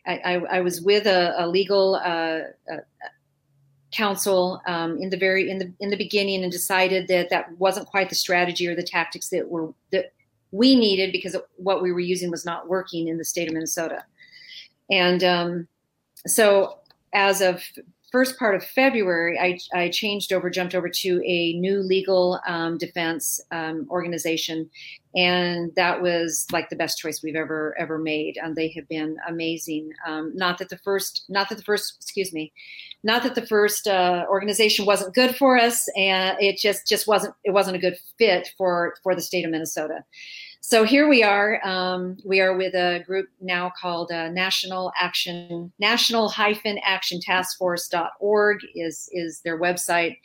[0.07, 2.39] I, I, I, was with a, a legal uh,
[2.71, 2.77] uh,
[3.91, 7.87] counsel um, in the very in the in the beginning and decided that that wasn't
[7.87, 10.13] quite the strategy or the tactics that were that
[10.51, 14.03] we needed because what we were using was not working in the state of Minnesota.
[14.89, 15.67] And um,
[16.25, 16.79] so
[17.13, 17.63] as of
[18.15, 22.77] first part of February, I, I, changed over, jumped over to a new legal um,
[22.77, 24.69] defense um, organization,
[25.17, 28.37] and that was like the best choice we've ever ever made.
[28.41, 29.89] And they have been amazing.
[30.07, 32.53] Um, not that the first, not that the first, excuse me,
[33.03, 37.35] not that the first uh, organization wasn't good for us, and it just just wasn't
[37.43, 40.05] it wasn't a good fit for for the state of Minnesota
[40.67, 41.63] so here we are.
[41.63, 47.55] Um, we are with a group now called uh, National Action National Hyphen Action Task
[47.59, 50.17] Force.org is is their website,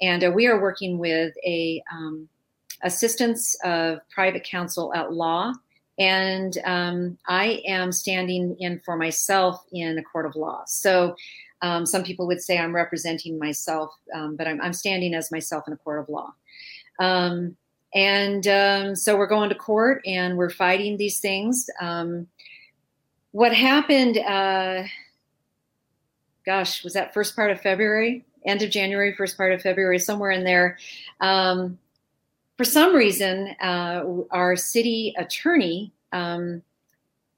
[0.00, 2.28] and uh, we are working with a um,
[2.84, 5.52] assistance of private counsel at law,
[5.98, 10.62] and um, I am standing in for myself in a court of law.
[10.66, 11.16] So.
[11.60, 15.64] Um, some people would say I'm representing myself, um, but I'm, I'm, standing as myself
[15.66, 16.32] in a court of law.
[17.94, 21.68] And um, so we're going to court and we're fighting these things.
[21.80, 22.26] Um,
[23.32, 24.84] what happened, uh,
[26.44, 30.30] gosh, was that first part of February, end of January, first part of February, somewhere
[30.30, 30.78] in there.
[31.20, 31.78] Um,
[32.56, 36.62] for some reason, uh, our city attorney, um,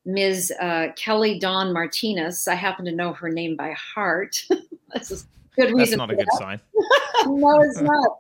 [0.07, 0.53] Ms.
[0.61, 4.45] Uh, Kelly Dawn Martinez, I happen to know her name by heart.
[4.93, 5.17] That's a
[5.57, 5.99] good reason.
[5.99, 6.39] That's not a good that.
[6.39, 6.61] sign.
[7.27, 8.19] no, it's not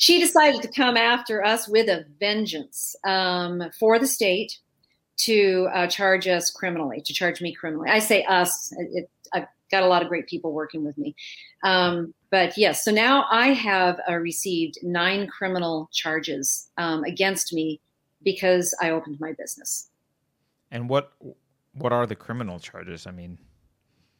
[0.00, 4.56] she decided to come after us with a vengeance um, for the state
[5.16, 7.90] to uh, charge us criminally, to charge me criminally.
[7.90, 8.72] I say us.
[8.78, 11.16] It, I've got a lot of great people working with me.
[11.64, 17.80] Um, but yes, so now I have uh, received nine criminal charges um, against me
[18.22, 19.90] because I opened my business.
[20.70, 21.12] And what
[21.72, 23.04] what are the criminal charges?
[23.04, 23.36] I mean,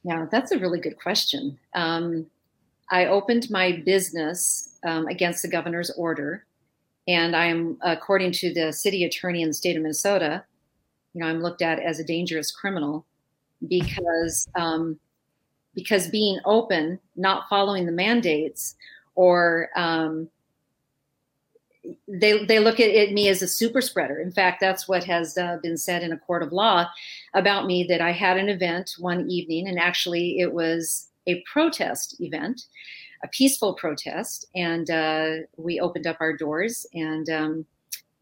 [0.02, 1.56] yeah, that's a really good question.
[1.72, 2.26] Um,
[2.90, 6.46] I opened my business um, against the governor's order,
[7.06, 10.44] and I am, according to the city attorney in the state of Minnesota,
[11.14, 13.04] you know, I'm looked at as a dangerous criminal
[13.66, 14.98] because um,
[15.74, 18.74] because being open, not following the mandates,
[19.14, 20.28] or um,
[22.06, 24.20] they they look at me as a super spreader.
[24.20, 26.86] In fact, that's what has uh, been said in a court of law
[27.34, 32.20] about me that I had an event one evening, and actually it was a protest
[32.20, 32.62] event,
[33.22, 36.86] a peaceful protest, and uh, we opened up our doors.
[36.94, 37.66] And um,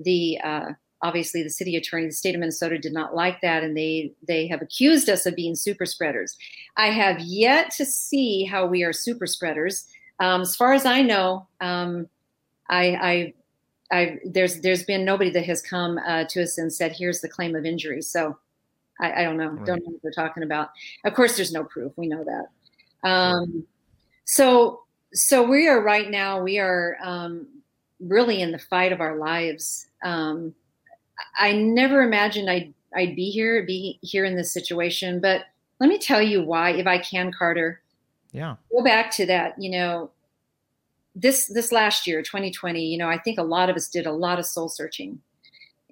[0.01, 0.66] the uh,
[1.03, 4.47] obviously the city attorney, the state of Minnesota, did not like that, and they they
[4.49, 6.37] have accused us of being super spreaders.
[6.77, 9.87] I have yet to see how we are super spreaders.
[10.19, 12.09] Um, as far as I know, um,
[12.69, 13.35] I, I
[13.90, 17.29] I, there's there's been nobody that has come uh, to us and said, "Here's the
[17.29, 18.37] claim of injury." So
[19.01, 19.66] I, I don't know, right.
[19.66, 20.71] don't know what they're talking about.
[21.05, 21.92] Of course, there's no proof.
[21.97, 22.47] We know that.
[23.04, 23.66] Um,
[24.24, 24.82] so
[25.12, 26.42] so we are right now.
[26.42, 27.46] We are um,
[28.00, 29.87] really in the fight of our lives.
[30.04, 30.54] Um,
[31.38, 35.20] I never imagined I'd I'd be here, be here in this situation.
[35.20, 35.42] But
[35.80, 37.82] let me tell you why, if I can, Carter.
[38.32, 38.56] Yeah.
[38.70, 39.54] Go back to that.
[39.59, 40.11] You know,
[41.14, 42.85] this this last year, 2020.
[42.85, 45.20] You know, I think a lot of us did a lot of soul searching,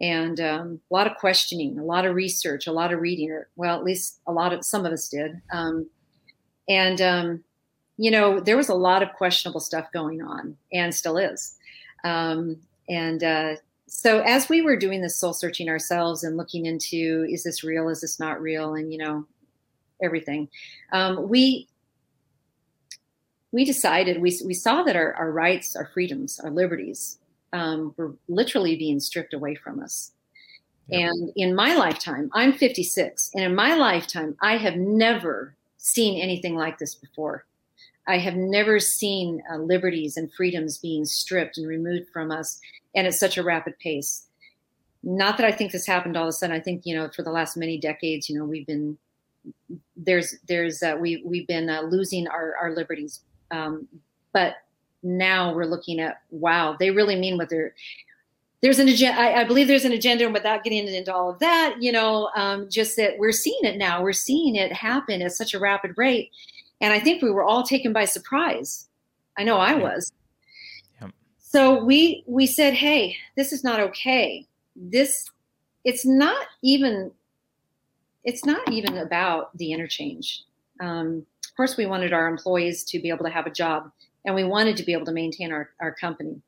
[0.01, 3.31] and um, a lot of questioning, a lot of research, a lot of reading.
[3.31, 5.41] Or well, at least a lot of some of us did.
[5.53, 5.89] Um,
[6.69, 7.45] and, um,
[7.97, 11.57] you know, there was a lot of questionable stuff going on and still is.
[12.05, 12.57] Um,
[12.89, 13.55] and uh,
[13.87, 17.89] so as we were doing this soul searching ourselves and looking into is this real,
[17.89, 19.27] is this not real, and, you know,
[20.03, 20.49] everything,
[20.93, 21.69] um, we
[23.53, 27.19] we decided we, we saw that our, our rights, our freedoms, our liberties
[27.53, 30.11] um, were literally being stripped away from us.
[30.91, 36.57] And in my lifetime, I'm 56, and in my lifetime, I have never seen anything
[36.57, 37.45] like this before.
[38.09, 42.59] I have never seen uh, liberties and freedoms being stripped and removed from us,
[42.95, 44.27] and at such a rapid pace.
[45.03, 46.57] Not that I think this happened all of a sudden.
[46.57, 48.97] I think you know for the last many decades, you know, we've been
[49.97, 53.21] there's there's uh, we we've been uh, losing our our liberties,
[53.51, 53.87] um,
[54.33, 54.55] but
[55.03, 57.75] now we're looking at wow, they really mean what they're
[58.65, 59.21] there's an agenda.
[59.21, 62.31] I, I, believe there's an agenda, and without getting into all of that, you know,
[62.35, 64.03] um, just that we're seeing it now.
[64.03, 66.31] We're seeing it happen at such a rapid rate,
[66.81, 68.89] and I think we were all taken by surprise.
[69.37, 70.11] I know I was.
[70.99, 71.11] Yep.
[71.39, 74.47] So we we said, hey, this is not okay.
[74.75, 75.31] This
[75.85, 77.11] it's not even
[78.25, 80.43] it's not even about the interchange.
[80.81, 83.91] Um, of course, we wanted our employees to be able to have a job,
[84.25, 86.41] and we wanted to be able to maintain our, our company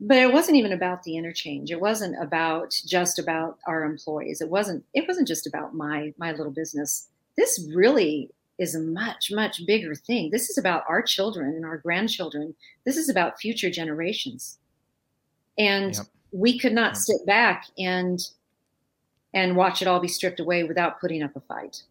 [0.00, 1.70] but it wasn't even about the interchange.
[1.70, 4.40] It wasn't about just about our employees.
[4.40, 7.08] It wasn't it wasn't just about my my little business.
[7.36, 10.30] This really is a much much bigger thing.
[10.30, 12.54] This is about our children and our grandchildren.
[12.84, 14.58] This is about future generations.
[15.58, 16.06] And yep.
[16.30, 16.96] we could not yep.
[16.96, 18.20] sit back and
[19.32, 21.82] and watch it all be stripped away without putting up a fight.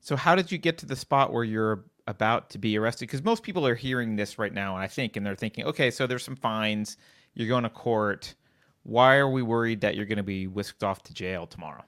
[0.00, 3.06] So how did you get to the spot where you're about to be arrested?
[3.06, 5.90] Because most people are hearing this right now, and I think, and they're thinking, okay,
[5.90, 6.96] so there's some fines,
[7.34, 8.34] you're going to court.
[8.82, 11.84] Why are we worried that you're going to be whisked off to jail tomorrow?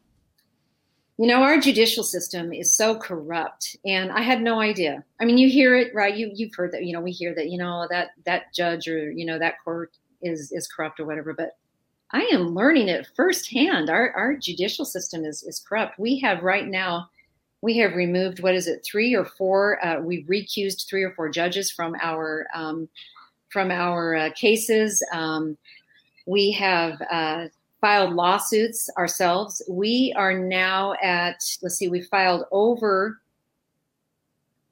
[1.17, 5.05] You know, our judicial system is so corrupt, and I had no idea.
[5.21, 6.17] I mean, you hear it, right?
[6.17, 6.85] You you've heard that.
[6.85, 7.51] You know, we hear that.
[7.51, 11.33] You know that that judge or you know that court is is corrupt or whatever.
[11.33, 11.57] But
[12.11, 13.91] I am learning it firsthand.
[13.91, 16.01] Our our judicial system is is corrupt.
[16.01, 17.11] We have right now
[17.65, 21.31] we have removed what is it three or four uh, we've recused three or four
[21.31, 22.89] judges from our um,
[23.55, 25.01] from our uh, cases.
[25.13, 25.57] Um,
[26.27, 27.47] we have uh,
[27.81, 29.63] filed lawsuits ourselves.
[29.69, 33.21] We are now at let's see we filed over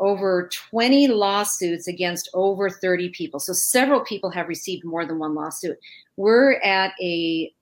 [0.00, 3.38] over 20 lawsuits against over 30 people.
[3.38, 5.78] So several people have received more than one lawsuit.
[6.16, 7.52] We're at a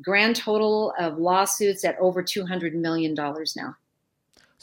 [0.00, 3.76] grand total of lawsuits at over 200 million dollars now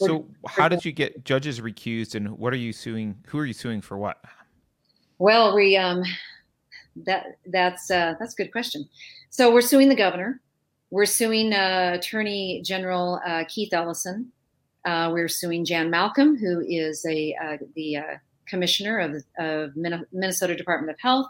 [0.06, 3.16] so, how did you get judges recused, and what are you suing?
[3.26, 4.22] Who are you suing for what?
[5.18, 6.02] Well, we um,
[6.96, 8.88] that that's uh, that's a good question.
[9.30, 10.40] So we're suing the governor.
[10.90, 14.32] We're suing uh, Attorney General uh, Keith Ellison.
[14.84, 20.56] Uh, we're suing Jan Malcolm, who is a uh, the uh, commissioner of, of Minnesota
[20.56, 21.26] Department of Health.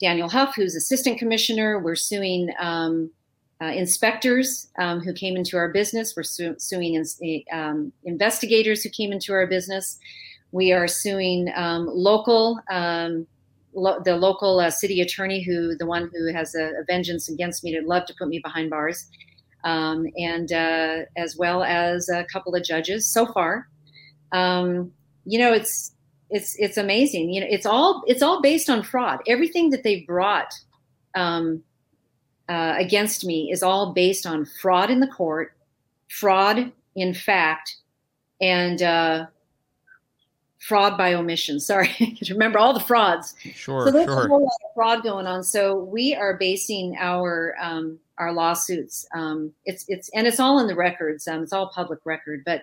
[0.00, 1.78] Daniel Huff, who's assistant commissioner.
[1.78, 3.10] We're suing um,
[3.62, 6.14] uh, inspectors um, who came into our business.
[6.16, 9.98] We're su- suing in, um, investigators who came into our business.
[10.50, 13.26] We are suing um, local, um,
[13.72, 17.62] lo- the local uh, city attorney, who the one who has a, a, vengeance against
[17.62, 19.06] me to love to put me behind bars,
[19.62, 23.68] um, and uh, as well as a couple of judges so far.
[24.32, 24.92] Um,
[25.24, 25.92] you know, it's
[26.30, 27.32] it's it's amazing.
[27.32, 29.20] You know, it's all it's all based on fraud.
[29.28, 30.52] Everything that they brought.
[31.14, 31.62] Um,
[32.48, 35.54] uh, against me is all based on fraud in the court,
[36.08, 37.76] fraud in fact,
[38.40, 39.26] and uh,
[40.58, 41.60] fraud by omission.
[41.60, 43.34] Sorry, remember all the frauds.
[43.54, 44.24] Sure, so there's sure.
[44.24, 45.42] a whole lot of fraud going on.
[45.42, 49.06] So we are basing our um, our lawsuits.
[49.14, 51.26] Um, it's it's and it's all in the records.
[51.26, 52.42] Um, it's all public record.
[52.44, 52.62] But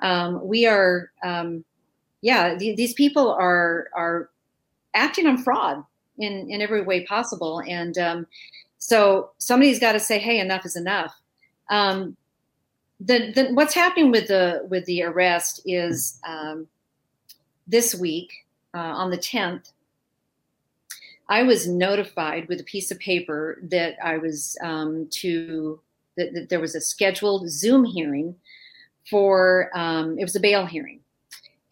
[0.00, 1.64] um, we are, um,
[2.22, 4.30] yeah, th- these people are are
[4.94, 5.84] acting on fraud
[6.18, 8.26] in in every way possible, and um,
[8.80, 11.14] so somebody's got to say, "Hey, enough is enough."
[11.68, 12.16] Um,
[12.98, 16.66] the, the, what's happening with the with the arrest is um,
[17.66, 18.32] this week
[18.74, 19.72] uh, on the 10th.
[21.28, 25.80] I was notified with a piece of paper that I was um, to
[26.16, 28.34] that, that, there was a scheduled Zoom hearing
[29.08, 31.00] for um, it was a bail hearing,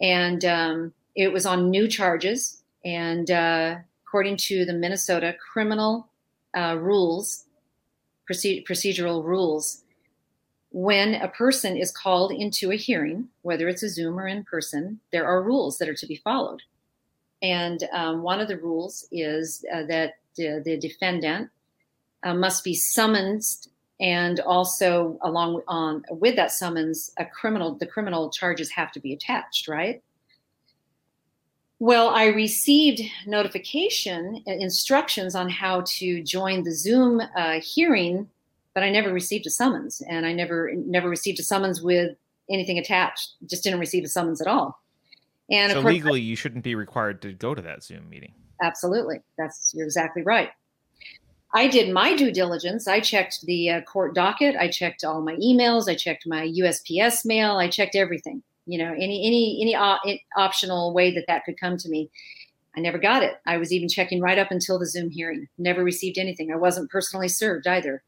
[0.01, 2.63] and um, it was on new charges.
[2.85, 6.09] And uh, according to the Minnesota Criminal
[6.57, 7.45] uh, rules,
[8.31, 9.83] procedural rules,
[10.71, 15.01] when a person is called into a hearing, whether it's a Zoom or in person,
[15.13, 16.63] there are rules that are to be followed.
[17.41, 21.51] And um, one of the rules is uh, that the, the defendant
[22.23, 23.43] uh, must be summoned,
[24.01, 29.13] and also along on with that summons, a criminal the criminal charges have to be
[29.13, 30.03] attached, right?
[31.81, 38.29] Well, I received notification uh, instructions on how to join the Zoom uh, hearing,
[38.75, 42.17] but I never received a summons, and I never never received a summons with
[42.51, 43.35] anything attached.
[43.47, 44.81] Just didn't receive a summons at all.
[45.51, 48.35] And so legally, you shouldn't be required to go to that Zoom meeting.
[48.61, 50.51] Absolutely, that's you're exactly right.
[51.55, 52.89] I did my due diligence.
[52.89, 54.57] I checked the uh, court docket.
[54.57, 55.89] I checked all my emails.
[55.89, 57.57] I checked my USPS mail.
[57.57, 60.03] I checked everything you know, any any any op-
[60.37, 62.11] optional way that that could come to me.
[62.77, 63.41] I never got it.
[63.47, 65.49] I was even checking right up until the Zoom hearing.
[65.57, 66.53] Never received anything.
[66.53, 68.03] I wasn't personally served either.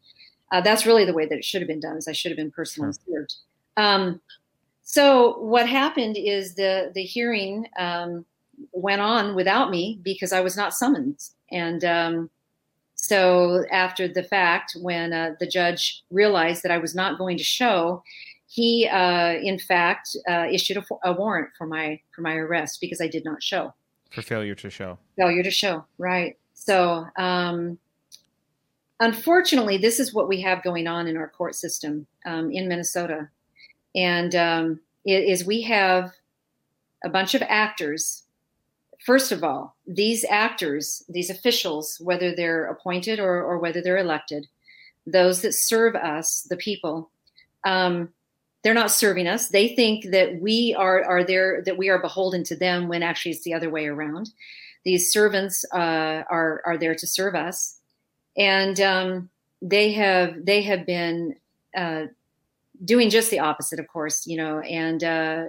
[0.52, 1.96] Uh, that's really the way that it should have been done.
[1.96, 3.20] Is I should have been personally sure.
[3.20, 3.34] served.
[3.78, 4.20] Um,
[4.82, 8.26] so what happened is the the hearing um,
[8.72, 11.18] went on without me because I was not summoned,
[11.50, 12.30] and um,
[12.96, 17.44] so after the fact, when uh, the judge realized that I was not going to
[17.44, 18.02] show,
[18.50, 23.00] he uh, in fact uh, issued a, a, warrant for my for my arrest because
[23.00, 23.72] I did not show.
[24.10, 24.98] For failure to show.
[25.16, 26.36] Failure to show, right?
[26.54, 27.78] So um,
[28.98, 33.28] unfortunately, this is what we have going on in our court system um, in Minnesota,
[33.94, 36.10] and um, is we have
[37.04, 38.24] a bunch of actors
[39.06, 44.46] first of all, these actors, these officials, whether they're appointed or, or whether they're elected,
[45.06, 47.10] those that serve us, the people,
[47.64, 48.10] um,
[48.62, 49.48] they're not serving us.
[49.48, 53.32] They think that we are are there, that we are beholden to them, when actually
[53.32, 54.30] it's the other way around.
[54.84, 57.78] These servants uh, are are there to serve us,
[58.36, 59.30] and um,
[59.62, 61.36] they have they have been
[61.76, 62.04] uh,
[62.84, 65.44] doing just the opposite, of course, you know, and uh,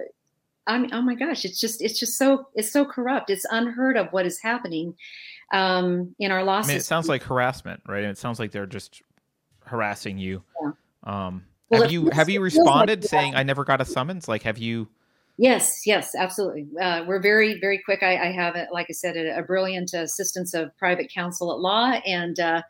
[0.66, 3.30] I mean, oh my gosh, it's just it's just so it's so corrupt.
[3.30, 4.94] It's unheard of what is happening
[5.52, 6.70] um, in our losses.
[6.70, 8.04] I mean, it sounds like harassment, right?
[8.04, 9.02] It sounds like they're just
[9.64, 10.42] harassing you.
[10.62, 10.70] Yeah.
[11.04, 14.28] Um, well, have you have you responded like saying I never got a summons?
[14.28, 14.88] Like, have you?
[15.38, 16.68] Yes, yes, absolutely.
[16.80, 18.02] Uh, we're very, very quick.
[18.02, 21.98] I, I have, like I said, a, a, brilliant assistance of private counsel at law,
[22.06, 22.62] and uh,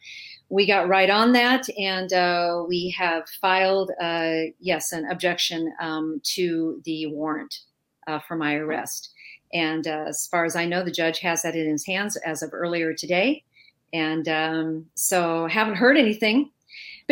[0.49, 6.21] we got right on that, and uh, we have filed, uh, yes, an objection um,
[6.35, 7.53] to the warrant
[8.07, 9.11] uh, for my arrest.
[9.53, 12.43] And uh, as far as I know, the judge has that in his hands as
[12.43, 13.45] of earlier today.
[13.93, 16.51] And um, so haven't heard anything.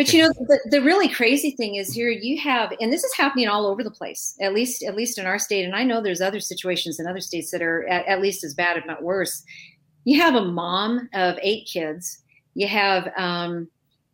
[0.01, 3.13] But you know, the, the, really crazy thing is here you have, and this is
[3.15, 5.63] happening all over the place, at least at least in our state.
[5.63, 8.55] And I know there's other situations in other states that are at, at least as
[8.55, 9.43] bad, if not worse.
[10.05, 12.23] You have a mom of eight kids.
[12.55, 13.69] You have um,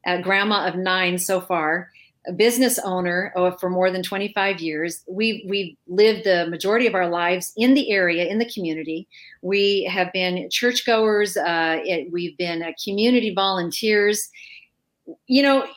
[0.06, 1.90] a grandma of nine so far
[2.28, 5.02] a business owner for more than 25 years.
[5.08, 9.08] We we lived the majority of our lives in the area, in the community.
[9.42, 11.38] We have been churchgoers.
[11.38, 14.30] Uh, it, we've been uh, community volunteers.
[15.28, 15.68] You know,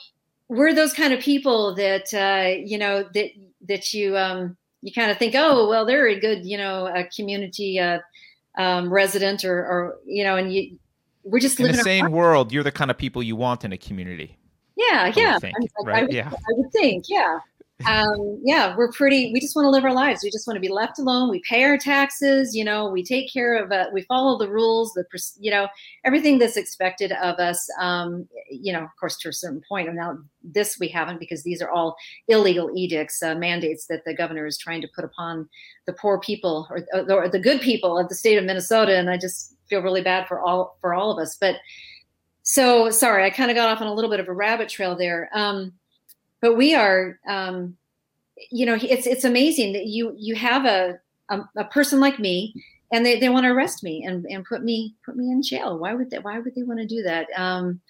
[0.49, 3.31] we're those kind of people that uh, you know that
[3.69, 7.05] that you um, you kind of think, oh, well, they're a good you know a
[7.05, 7.99] community uh,
[8.59, 10.79] um, resident, or, or you know, and you
[11.23, 12.53] we're just in the same world.
[12.53, 14.37] You're the kind of people you want in a community.
[14.77, 15.39] Yeah, yeah.
[15.39, 15.97] Think, like, right?
[15.97, 16.31] I would, yeah.
[16.31, 17.39] I would think, yeah.
[17.87, 19.33] Um, yeah, we're pretty.
[19.33, 20.23] We just want to live our lives.
[20.23, 21.31] We just want to be left alone.
[21.31, 22.55] We pay our taxes.
[22.55, 23.73] You know, we take care of.
[23.73, 24.93] Uh, we follow the rules.
[24.93, 25.05] The
[25.39, 25.69] you know
[26.05, 27.67] everything that's expected of us.
[27.79, 29.89] Um, you know, of course, to a certain point.
[29.89, 31.97] And now this we haven't because these are all
[32.29, 35.49] illegal edicts, uh, mandates that the governor is trying to put upon
[35.87, 38.97] the poor people or, or the good people of the state of Minnesota.
[38.97, 41.37] And I just feel really bad for all for all of us.
[41.41, 41.57] But
[42.43, 44.97] so sorry, I kind of got off on a little bit of a rabbit trail
[44.97, 45.31] there.
[45.33, 45.73] Um,
[46.41, 47.77] but we are, um,
[48.51, 50.99] you know, it's it's amazing that you you have a
[51.31, 52.55] a, a person like me,
[52.93, 55.79] and they, they want to arrest me and, and put me put me in jail.
[55.79, 57.29] Why would they Why would they want to do that?
[57.37, 57.81] Um,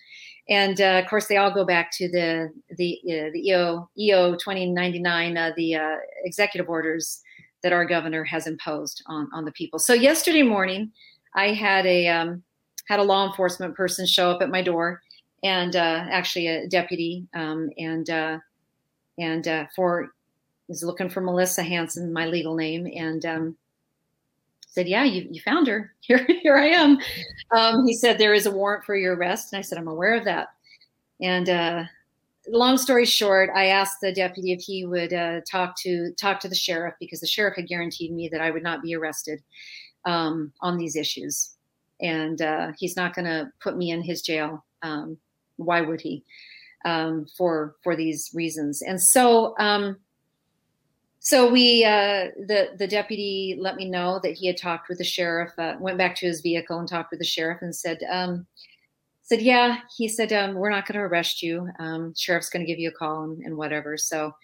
[0.49, 4.37] and uh, of course, they all go back to the the uh, the EO EO
[4.37, 7.21] twenty ninety nine, uh, the uh, executive orders
[7.63, 9.79] that our governor has imposed on on the people.
[9.79, 10.93] So yesterday morning,
[11.35, 12.43] I had a um,
[12.89, 15.01] had a law enforcement person show up at my door,
[15.43, 18.39] and uh, actually a deputy, um, and uh,
[19.19, 20.13] and uh, for
[20.69, 23.57] was looking for Melissa Hanson, my legal name, and um,
[24.69, 25.93] said, "Yeah, you, you found her.
[26.01, 26.99] Here, here I am."
[27.53, 30.15] Um, he said, "There is a warrant for your arrest," and I said, "I'm aware
[30.15, 30.49] of that."
[31.21, 31.85] And uh,
[32.49, 36.49] long story short, I asked the deputy if he would uh, talk to talk to
[36.49, 39.43] the sheriff because the sheriff had guaranteed me that I would not be arrested
[40.05, 41.55] um, on these issues
[42.01, 44.65] and uh, he's not going to put me in his jail.
[44.83, 45.19] Um,
[45.65, 46.25] why would he?
[46.85, 49.99] Um, for for these reasons, and so um,
[51.19, 55.05] so we uh, the the deputy let me know that he had talked with the
[55.05, 55.53] sheriff.
[55.59, 58.47] Uh, went back to his vehicle and talked with the sheriff and said um,
[59.23, 59.81] said yeah.
[59.97, 61.69] He said um, we're not going to arrest you.
[61.79, 63.99] Um, sheriff's going to give you a call and, and whatever.
[63.99, 64.35] So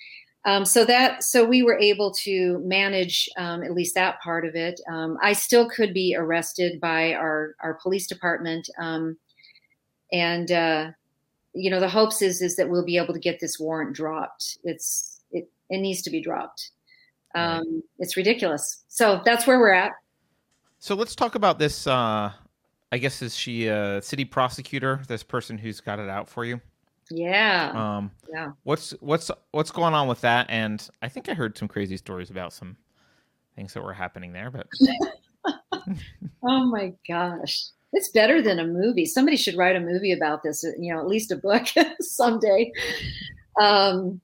[0.46, 4.54] um, so that so we were able to manage um, at least that part of
[4.54, 4.80] it.
[4.88, 9.18] Um, I still could be arrested by our our police department, um,
[10.12, 10.90] and uh,
[11.56, 14.58] you know the hopes is is that we'll be able to get this warrant dropped.
[14.64, 16.70] It's it it needs to be dropped.
[17.34, 18.84] Um, it's ridiculous.
[18.88, 19.92] So that's where we're at.
[20.78, 21.86] So let's talk about this.
[21.86, 22.32] Uh,
[22.92, 25.02] I guess is she a city prosecutor?
[25.08, 26.60] This person who's got it out for you?
[27.10, 27.72] Yeah.
[27.74, 28.50] Um, yeah.
[28.62, 30.46] What's what's what's going on with that?
[30.48, 32.76] And I think I heard some crazy stories about some
[33.54, 34.50] things that were happening there.
[34.50, 34.66] But
[36.42, 39.06] oh my gosh, it's better than a movie.
[39.06, 40.62] Somebody should write a movie about this.
[40.78, 41.66] You know, at least a book
[42.00, 42.70] someday.
[43.58, 44.20] Um,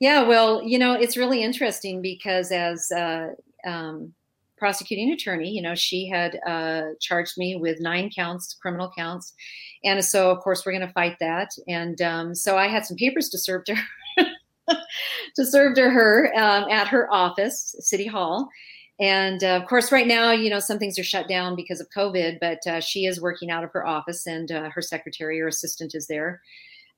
[0.00, 3.28] yeah, well, you know, it's really interesting because as uh,
[3.66, 4.14] um,
[4.56, 9.34] prosecuting attorney, you know, she had uh, charged me with nine counts, criminal counts,
[9.84, 11.50] and so of course we're going to fight that.
[11.68, 14.24] And um, so I had some papers to serve to her,
[15.36, 18.48] to serve to her um, at her office, City Hall.
[19.00, 21.90] And uh, of course, right now, you know, some things are shut down because of
[21.90, 25.48] COVID, but uh, she is working out of her office, and uh, her secretary or
[25.48, 26.40] assistant is there.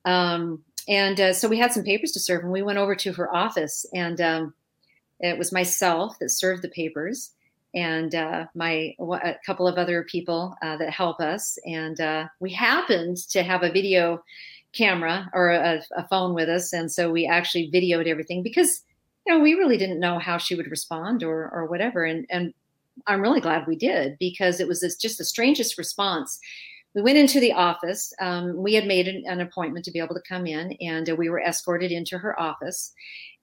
[0.05, 3.13] Um, and uh, so we had some papers to serve, and we went over to
[3.15, 4.55] her office, and um,
[5.21, 7.33] it was myself that served the papers,
[7.75, 11.99] and uh, my a couple of other people uh, that help us, and
[12.41, 14.23] we happened to have a video
[14.73, 18.83] camera or a, a, phone with us, and so we actually videoed everything because
[19.27, 22.55] you know we really didn't know how she would respond or or whatever, and and
[23.07, 26.41] I'm really glad we did because it was this, just the strangest response
[26.97, 28.15] we went into the office.
[28.21, 31.15] Um, we had made an, an, appointment to be able to come in, and uh,
[31.15, 32.95] we were escorted into her office,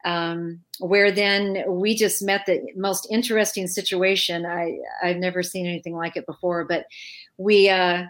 [0.05, 4.43] um, where then we just met the most interesting situation.
[4.47, 6.85] I I've never seen anything like it before, but
[7.37, 7.69] we.
[7.69, 8.05] Uh,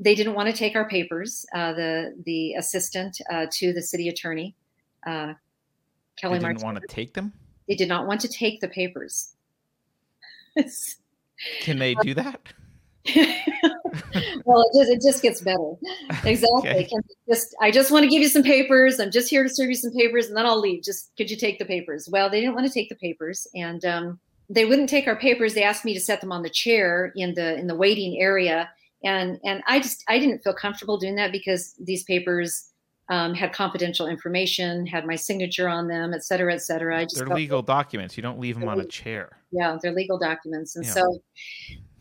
[0.00, 1.44] they didn't want to take our papers.
[1.52, 4.54] Uh, the the assistant uh, to the city attorney,
[5.04, 5.32] uh,
[6.20, 6.38] Kelly.
[6.38, 7.32] They didn't want to take them.
[7.68, 9.34] They did not want to take the papers.
[11.60, 12.40] Can they do that?
[14.44, 15.74] well, it just, it just gets better.
[16.24, 16.70] Exactly.
[16.70, 16.88] Okay.
[17.28, 18.98] Just I just want to give you some papers.
[18.98, 20.82] I'm just here to serve you some papers, and then I'll leave.
[20.82, 22.08] Just could you take the papers?
[22.10, 24.18] Well, they didn't want to take the papers, and um,
[24.50, 25.54] they wouldn't take our papers.
[25.54, 28.68] They asked me to set them on the chair in the in the waiting area,
[29.04, 32.70] and and I just I didn't feel comfortable doing that because these papers
[33.08, 36.98] um, had confidential information, had my signature on them, et cetera, et cetera.
[36.98, 38.16] I just they're legal documents.
[38.16, 39.38] You don't leave them on a chair.
[39.50, 40.92] Yeah, they're legal documents, and yeah.
[40.92, 41.22] so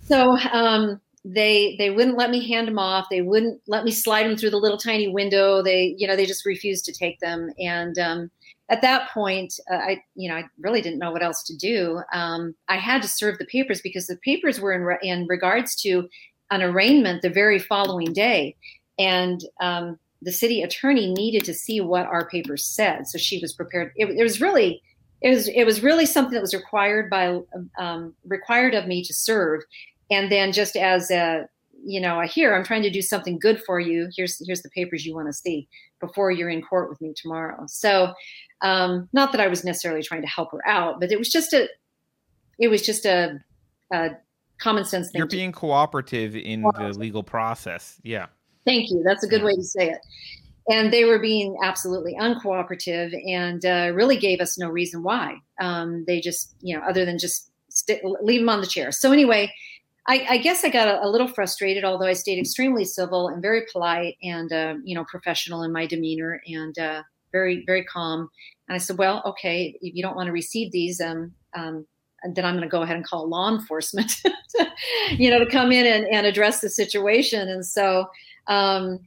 [0.02, 3.08] so um, they they wouldn't let me hand them off.
[3.10, 5.62] They wouldn't let me slide them through the little tiny window.
[5.62, 7.52] They you know they just refused to take them.
[7.58, 8.32] And um,
[8.70, 12.02] at that point, uh, I you know I really didn't know what else to do.
[12.12, 15.74] Um, I had to serve the papers because the papers were in re- in regards
[15.84, 16.10] to
[16.52, 18.58] an arraignment the very following day,
[19.00, 23.08] and um, the city attorney needed to see what our papers said.
[23.08, 23.92] So she was prepared.
[23.96, 24.82] It, it was really
[25.22, 27.40] it was it was really something that was required by
[27.80, 29.62] um, required of me to serve.
[30.10, 31.48] And then just as a
[31.86, 34.10] you know here i'm trying to do something good for you.
[34.16, 35.68] Here's here's the papers you want to see
[36.00, 37.66] before you're in court with me tomorrow.
[37.68, 38.14] So
[38.62, 41.54] um, not that i was necessarily trying to help her out but it was just
[41.54, 41.68] a
[42.58, 43.40] it was just a,
[43.94, 44.10] a
[44.60, 48.02] common sense thing you're being cooperative in the legal process.
[48.02, 48.26] Yeah
[48.68, 49.02] thank you.
[49.04, 50.00] That's a good way to say it.
[50.70, 55.38] And they were being absolutely uncooperative and uh, really gave us no reason why.
[55.62, 58.92] Um, they just you know other than just st- leave them on the chair.
[58.92, 59.52] So anyway
[60.08, 63.42] I, I guess I got a, a, little frustrated, although I stayed extremely civil and
[63.42, 68.30] very polite and uh, you know professional in my demeanor and uh, very very calm.
[68.68, 71.86] And I said, well, okay, if you don't want to receive these, um, um,
[72.34, 74.22] then I'm going to go ahead and call law enforcement,
[75.12, 77.48] you know, to come in and, and address the situation.
[77.48, 78.08] And so,
[78.48, 79.00] um,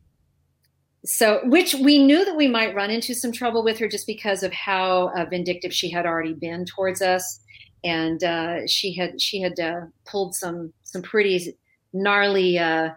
[1.04, 4.42] so which we knew that we might run into some trouble with her just because
[4.42, 7.40] of how uh, vindictive she had already been towards us
[7.84, 11.56] and uh, she had she had uh, pulled some some pretty
[11.92, 12.90] gnarly uh,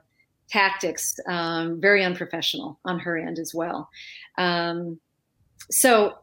[0.50, 3.90] tactics, um, very unprofessional on her end as well.
[4.38, 5.00] Um,
[5.72, 6.18] so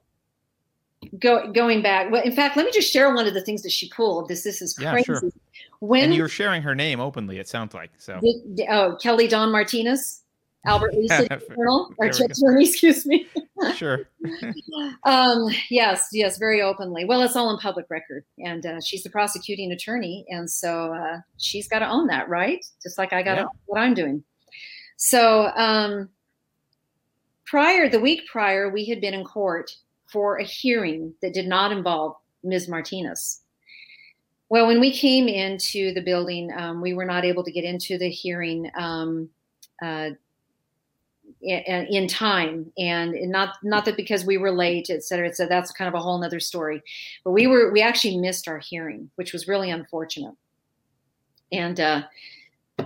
[1.19, 3.73] go, going back, well, in fact, let me just share one of the things that
[3.73, 4.29] she pulled.
[4.29, 5.13] This this is crazy.
[5.13, 5.31] Yeah, sure.
[5.81, 8.21] When and you're sharing her name openly, it sounds like so.
[8.21, 10.23] Did, oh, Kelly Dawn Martinez.
[10.67, 13.27] Albert Lea City Journal, or attorney, excuse me.
[13.75, 14.01] sure.
[15.05, 17.07] um, yes, yes, very openly.
[17.07, 21.21] Well, it's all in public record, and uh, she's the prosecuting attorney, and so uh,
[21.39, 22.63] she's got to own that, right?
[22.83, 23.45] Just like I got to yeah.
[23.45, 24.23] own what I'm doing.
[24.97, 26.11] So, um,
[27.47, 29.75] prior, the week prior, we had been in court
[30.11, 32.69] for a hearing that did not involve Ms.
[32.69, 33.41] Martinez.
[34.49, 37.99] Well, when we came into the building, um, we were not able to get into
[37.99, 38.71] the hearing.
[38.77, 39.31] Um,
[39.83, 40.11] uh,
[41.43, 45.49] in, in time and not not that because we were late et cetera et cetera
[45.49, 46.83] that's kind of a whole nother story
[47.25, 50.35] but we were we actually missed our hearing which was really unfortunate
[51.51, 52.03] and uh,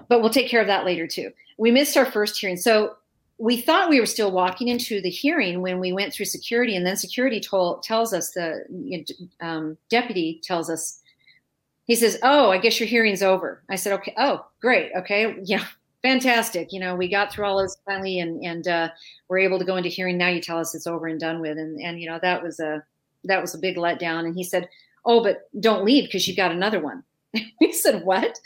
[0.09, 2.97] but we'll take care of that later too we missed our first hearing so
[3.39, 6.87] we thought we were still walking into the hearing when we went through security and
[6.87, 8.65] then security told tells us the
[9.41, 11.01] um, deputy tells us
[11.85, 15.65] he says oh i guess your hearing's over i said okay oh great okay yeah
[16.05, 16.71] fantastic.
[16.71, 18.89] You know, we got through all this finally, and and uh,
[19.29, 20.17] we're able to go into hearing.
[20.17, 22.61] Now you tell us it's over and done with, and and you know that was
[22.61, 22.85] a
[23.25, 24.27] that was a big letdown.
[24.27, 24.69] And he said,
[25.05, 27.03] Oh, but don't leave because you've got another one.
[27.61, 28.39] we said, What?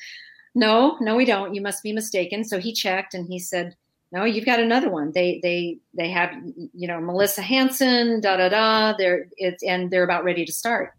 [0.55, 1.55] No, no, we don't.
[1.55, 2.43] You must be mistaken.
[2.45, 3.77] So he checked and he said,
[4.11, 5.13] No, you've got another one.
[5.15, 8.97] They they they have you know Melissa Hanson, da da da.
[8.97, 10.93] They're it's and they're about ready to start.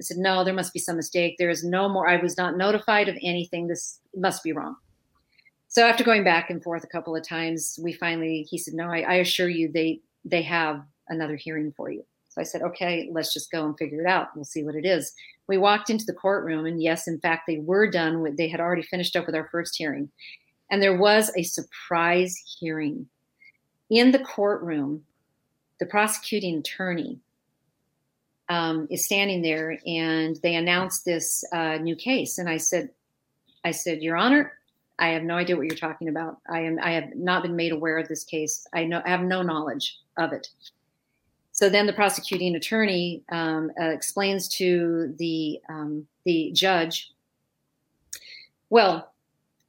[0.00, 1.36] I said, No, there must be some mistake.
[1.38, 2.08] There is no more.
[2.08, 3.66] I was not notified of anything.
[3.66, 4.76] This must be wrong.
[5.68, 8.90] So after going back and forth a couple of times, we finally he said, No,
[8.90, 12.04] I, I assure you they they have another hearing for you.
[12.30, 14.28] So I said, okay, let's just go and figure it out.
[14.36, 15.12] We'll see what it is.
[15.48, 18.60] We walked into the courtroom, and yes, in fact, they were done with, they had
[18.60, 20.08] already finished up with our first hearing.
[20.70, 23.08] And there was a surprise hearing.
[23.90, 25.04] In the courtroom,
[25.80, 27.18] the prosecuting attorney
[28.48, 32.38] um, is standing there and they announced this uh, new case.
[32.38, 32.90] And I said,
[33.64, 34.52] I said, Your Honor,
[35.00, 36.38] I have no idea what you're talking about.
[36.48, 38.66] I am I have not been made aware of this case.
[38.74, 40.48] I know I have no knowledge of it.
[41.52, 47.12] So then the prosecuting attorney um, uh, explains to the um, the judge,
[48.68, 49.09] "Well,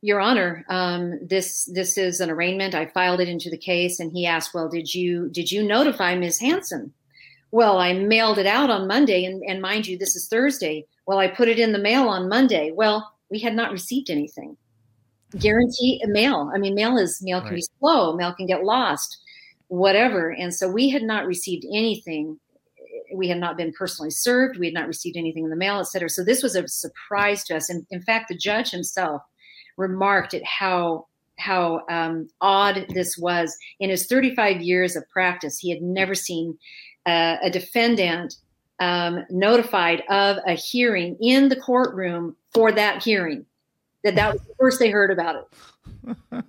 [0.01, 2.75] Your Honor, um, this this is an arraignment.
[2.75, 6.15] I filed it into the case." And he asked, "Well, did you did you notify
[6.15, 6.39] Ms.
[6.39, 6.93] Hanson?"
[7.51, 10.85] Well, I mailed it out on Monday, and, and mind you, this is Thursday.
[11.05, 12.71] Well, I put it in the mail on Monday.
[12.71, 14.55] Well, we had not received anything.
[15.37, 16.49] Guarantee mail.
[16.53, 17.55] I mean, mail is mail can right.
[17.55, 18.15] be slow.
[18.15, 19.17] Mail can get lost
[19.71, 20.31] whatever.
[20.31, 22.37] And so we had not received anything.
[23.15, 24.59] We had not been personally served.
[24.59, 26.09] We had not received anything in the mail, et cetera.
[26.09, 27.69] So this was a surprise to us.
[27.69, 29.21] And in fact, the judge himself
[29.77, 31.07] remarked at how
[31.37, 33.57] how um, odd this was.
[33.79, 36.57] In his 35 years of practice, he had never seen
[37.05, 38.35] uh, a defendant
[38.79, 43.45] um, notified of a hearing in the courtroom for that hearing.
[44.03, 46.17] That that was the first they heard about it.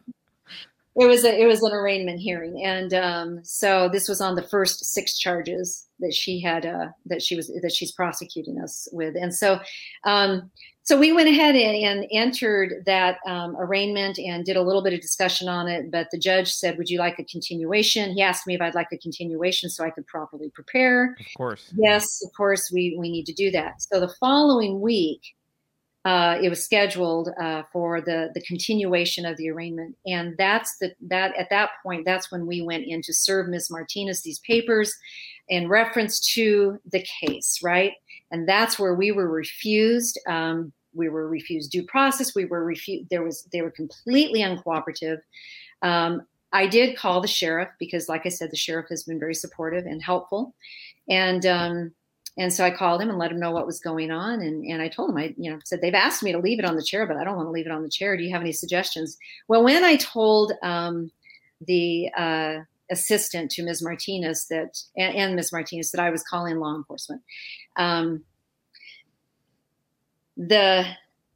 [0.97, 4.43] it was a, it was an arraignment hearing, and um, so this was on the
[4.43, 9.15] first six charges that she had uh, that she was that she's prosecuting us with,
[9.17, 9.61] and so
[10.05, 10.51] um,
[10.85, 14.93] so we went ahead and, and entered that um, arraignment and did a little bit
[14.93, 15.91] of discussion on it.
[15.91, 18.89] But the judge said, "Would you like a continuation?" He asked me if I'd like
[18.93, 21.17] a continuation so I could properly prepare.
[21.19, 21.73] Of course.
[21.77, 22.71] Yes, of course.
[22.73, 23.83] We we need to do that.
[23.83, 25.21] So the following week
[26.05, 30.93] uh, it was scheduled uh, for the the continuation of the arraignment, and that's the
[31.01, 33.71] that at that point that's when we went in to serve Ms.
[33.71, 34.93] Martinez these papers
[35.49, 37.93] in reference to the case, right?
[38.33, 40.19] And that's where we were refused.
[40.27, 42.35] Um, we were refused due process.
[42.35, 43.09] We were refused.
[43.11, 45.19] There was they were completely uncooperative.
[45.83, 46.23] Um,
[46.53, 49.87] I did call the sheriff because, like I said, the sheriff has been very supportive
[49.87, 50.55] and helpful,
[51.09, 51.93] and um,
[52.39, 54.41] and so I called him and let him know what was going on.
[54.41, 56.65] And, and I told him, I, you know, said, they've asked me to leave it
[56.65, 58.17] on the chair, but I don't want to leave it on the chair.
[58.17, 59.19] Do you have any suggestions?
[59.49, 61.11] Well, when I told um,
[61.67, 62.55] the uh,
[62.93, 63.83] assistant to Ms.
[63.83, 65.53] Martinez that, and, and Ms.
[65.53, 67.23] Martinez that I was calling law enforcement,
[67.77, 68.23] um,
[70.37, 70.85] the,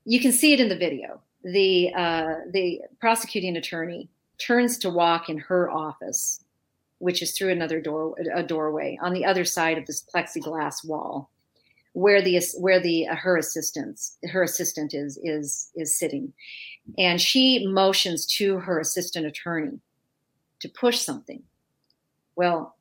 [0.05, 1.21] you can see it in the video.
[1.43, 6.45] The, uh, the prosecuting attorney turns to walk in her office
[6.99, 11.31] which is through another door, a doorway on the other side of this plexiglass wall,
[11.93, 14.01] where the where the uh, her assistant
[14.31, 16.33] her assistant is is is sitting,
[16.99, 19.79] and she motions to her assistant attorney
[20.61, 21.43] to push something.
[22.35, 22.77] Well,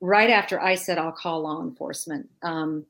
[0.00, 2.86] right after I said I'll call law enforcement, um,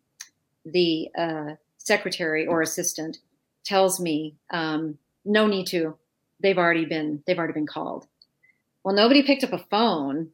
[0.65, 3.19] the uh, secretary or assistant
[3.65, 5.97] tells me um, no need to.
[6.41, 8.07] They've already been they've already been called.
[8.85, 10.31] Well, nobody picked up a phone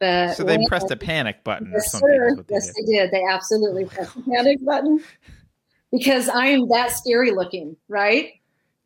[0.00, 1.70] but so they pressed a panic button.
[1.72, 2.34] Yes, sir.
[2.34, 2.74] They yes, did.
[2.74, 3.10] they did.
[3.10, 5.04] They absolutely pressed the panic button
[5.92, 8.32] because I am that scary looking, right?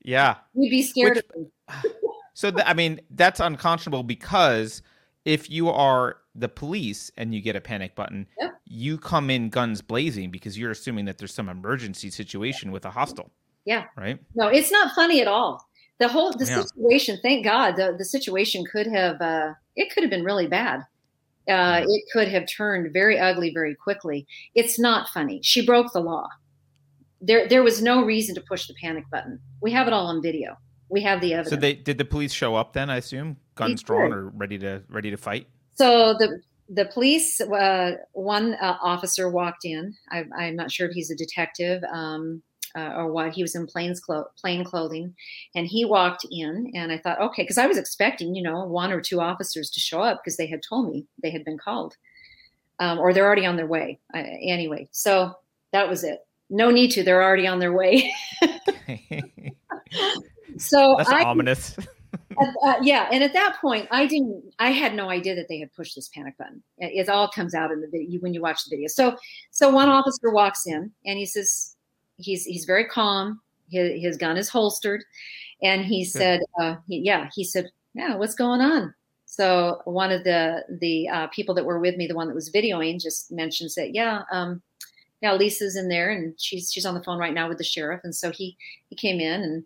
[0.03, 1.91] Yeah, you'd be scared Which, of me.
[2.35, 4.83] so th- I mean, that's unconscionable because
[5.25, 8.61] if you are the police and you get a panic button, yep.
[8.67, 12.91] you come in guns blazing because you're assuming that there's some emergency situation with a
[12.91, 13.31] hostel.
[13.65, 13.85] Yeah.
[13.97, 14.19] Right.
[14.35, 15.67] No, it's not funny at all.
[15.99, 16.63] The whole the yeah.
[16.63, 17.19] situation.
[17.23, 20.85] Thank God, the the situation could have uh, it could have been really bad
[21.49, 24.27] uh, it could have turned very ugly very quickly.
[24.55, 25.41] It's not funny.
[25.43, 26.29] She broke the law.
[27.21, 29.41] There, there was no reason to push the panic button.
[29.61, 30.57] We have it all on video.
[30.95, 31.51] We have the evidence.
[31.51, 32.89] So they did the police show up then?
[32.89, 35.49] I assume guns drawn or ready to ready to fight.
[35.75, 39.97] So the the police, uh, one uh, officer walked in.
[40.13, 41.83] I, am not sure if he's a detective.
[41.93, 42.45] Um,
[42.77, 45.15] uh, or what he was in plain, clo- plain clothing
[45.55, 48.91] and he walked in and i thought okay because i was expecting you know one
[48.91, 51.95] or two officers to show up because they had told me they had been called
[52.81, 55.33] um, or they're already on their way uh, anyway so
[55.73, 58.13] that was it no need to they're already on their way
[60.59, 61.77] so that's I, ominous
[62.65, 64.43] uh, yeah, and at that point, I didn't.
[64.59, 66.63] I had no idea that they had pushed this panic button.
[66.79, 68.89] It, it all comes out in the video when you watch the video.
[68.89, 69.17] So,
[69.51, 71.77] so one officer walks in and he says,
[72.17, 73.41] he's he's very calm.
[73.71, 75.05] His, his gun is holstered,
[75.63, 78.95] and he said, uh, he, "Yeah," he said, "Yeah, what's going on?"
[79.27, 82.53] So one of the the uh, people that were with me, the one that was
[82.53, 84.63] videoing, just mentions that, "Yeah, um,
[85.23, 88.01] yeah, Lisa's in there, and she's she's on the phone right now with the sheriff."
[88.05, 88.57] And so he
[88.91, 89.65] he came in and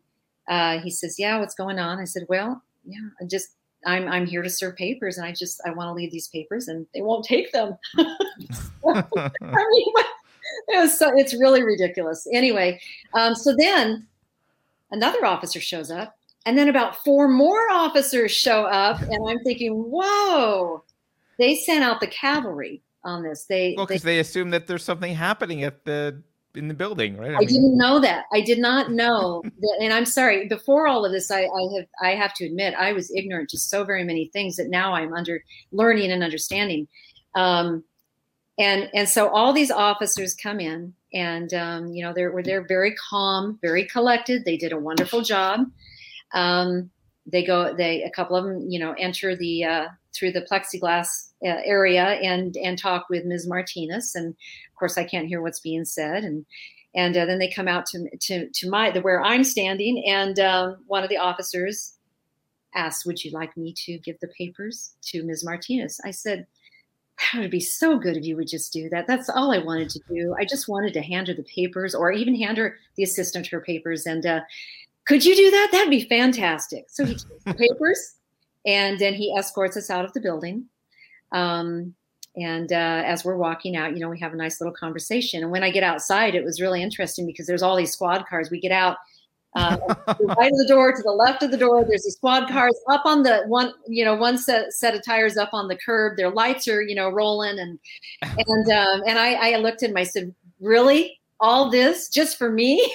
[0.49, 3.51] uh, he says, "Yeah, what's going on?" I said, "Well, yeah, I just
[3.87, 6.69] I'm I'm here to serve papers, and I just I want to leave these papers,
[6.69, 8.07] and they won't take them." I
[8.85, 9.93] mean,
[10.69, 12.27] it was so it's really ridiculous.
[12.33, 12.81] Anyway,
[13.15, 14.07] um, so then
[14.91, 19.73] another officer shows up, and then about four more officers show up, and I'm thinking,
[19.73, 20.85] "Whoa!"
[21.39, 23.45] They sent out the cavalry on this.
[23.45, 26.23] They well because they, they assume that there's something happening at the
[26.59, 27.31] in the building, right?
[27.31, 28.27] I, I mean, didn't know that.
[28.33, 30.49] I did not know that, and I'm sorry.
[30.49, 33.59] Before all of this, I, I, have I have to admit I was ignorant to
[33.59, 35.43] so very many things that now I'm under
[35.73, 36.89] learning and understanding.
[37.35, 37.85] Um,
[38.59, 42.95] and and so all these officers come in, and um, you know they're they're very
[42.97, 44.45] calm, very collected.
[44.45, 45.61] They did a wonderful job.
[46.35, 46.91] Um,
[47.25, 51.31] they go they a couple of them you know enter the uh, through the plexiglass
[51.45, 53.47] uh, area and and talk with Ms.
[53.47, 54.35] Martinez and
[54.79, 56.45] course, I can't hear what's being said, and
[56.95, 60.39] and uh, then they come out to to to my the where I'm standing, and
[60.39, 61.95] um, one of the officers
[62.75, 65.45] asked, "Would you like me to give the papers to Ms.
[65.45, 66.47] Martinez?" I said.
[67.33, 69.09] That would be so good if you would just do that.
[69.09, 70.37] That's all I wanted to do.
[70.39, 73.61] I just wanted to hand her the papers, or even hand her the assistant her
[73.61, 74.07] papers.
[74.07, 74.43] And uh,
[75.05, 75.71] could you do that?
[75.73, 76.85] That'd be fantastic.
[76.87, 78.15] So he takes the papers,
[78.65, 80.67] and then he escorts us out of the building.
[81.33, 81.97] Um,
[82.37, 85.43] and uh, as we're walking out, you know, we have a nice little conversation.
[85.43, 88.51] And when I get outside, it was really interesting because there's all these squad cars.
[88.51, 88.97] We get out
[89.57, 89.77] uh,
[90.07, 91.85] right of the door to the left of the door.
[91.85, 95.37] There's these squad cars up on the one, you know, one set set of tires
[95.37, 96.17] up on the curb.
[96.17, 97.59] Their lights are, you know, rolling.
[97.59, 97.79] And
[98.23, 99.97] and um, and I, I looked at him.
[99.97, 102.95] I said, "Really, all this just for me?"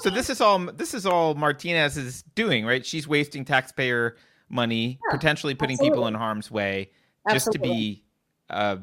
[0.00, 2.86] so this is all this is all Martinez is doing, right?
[2.86, 4.16] She's wasting taxpayer
[4.48, 5.96] money, yeah, potentially putting absolutely.
[5.96, 6.88] people in harm's way
[7.30, 8.02] just to be
[8.50, 8.76] uh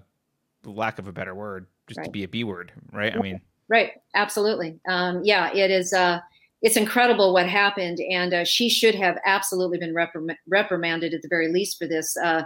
[0.65, 2.05] lack of a better word just right.
[2.05, 3.15] to be a b word right?
[3.15, 3.91] I mean right.
[4.15, 4.79] Absolutely.
[4.87, 6.19] Um yeah it is uh
[6.61, 11.27] it's incredible what happened and uh, she should have absolutely been reprim- reprimanded at the
[11.27, 12.15] very least for this.
[12.17, 12.43] Uh,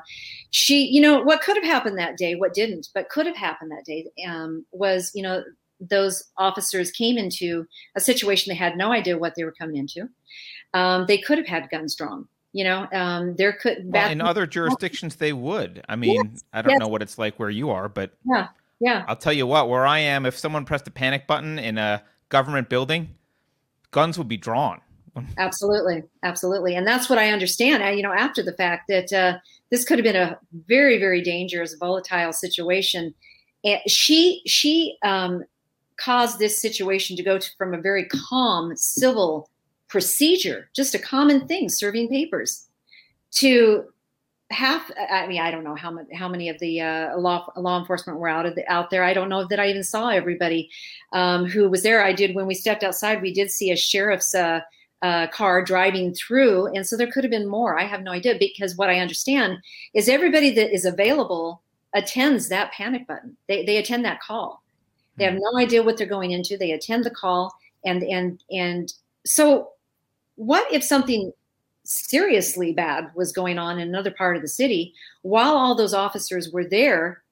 [0.52, 3.72] she you know what could have happened that day what didn't but could have happened
[3.72, 5.44] that day um, was you know
[5.80, 7.66] those officers came into
[7.96, 10.08] a situation they had no idea what they were coming into.
[10.74, 14.48] Um, they could have had guns drawn you know um, there could well, in other
[14.58, 15.84] jurisdictions they would.
[15.90, 16.80] I mean yes, i don't yes.
[16.80, 18.48] know what it's like where you are but yeah
[18.80, 19.06] yeah.
[19.08, 22.02] I'll tell you what where i am if someone pressed a panic button in a
[22.30, 23.10] government building
[23.92, 24.82] guns would be drawn.
[25.38, 26.76] Absolutely absolutely.
[26.76, 29.38] And that's what i understand you know after the fact that uh,
[29.70, 33.14] this could have been a very very dangerous volatile situation.
[33.66, 35.44] And she she um,
[35.98, 39.50] caused this situation to go to, from a very calm civil
[39.96, 42.68] procedure, just a common thing, serving papers,
[43.32, 43.86] to
[44.52, 44.92] half.
[45.10, 48.20] I mean, I don't know how many how many of the uh, law law enforcement
[48.20, 49.06] were out of the, out there.
[49.06, 50.70] I don't know that I even saw everybody
[51.14, 52.04] um, who was there.
[52.04, 53.22] I did when we stepped outside.
[53.22, 54.36] We did see a sheriff's.
[54.36, 54.60] Uh,
[55.02, 57.78] uh, car driving through, and so there could have been more.
[57.78, 59.60] I have no idea because what I understand
[59.94, 61.62] is everybody that is available
[61.94, 63.38] attends that panic button.
[63.48, 64.64] They they attend that call.
[65.18, 65.42] They have hmm.
[65.42, 66.58] no idea what they're going into.
[66.58, 67.54] They attend the call,
[67.86, 68.92] and and and
[69.26, 69.75] so
[70.36, 71.32] what if something
[71.86, 76.52] seriously bad was going on in another part of the city while all those officers
[76.52, 77.24] were there,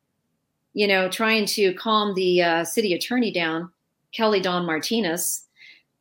[0.74, 3.70] you know, trying to calm the uh, city attorney down,
[4.14, 5.46] Kelly Dawn Martinez,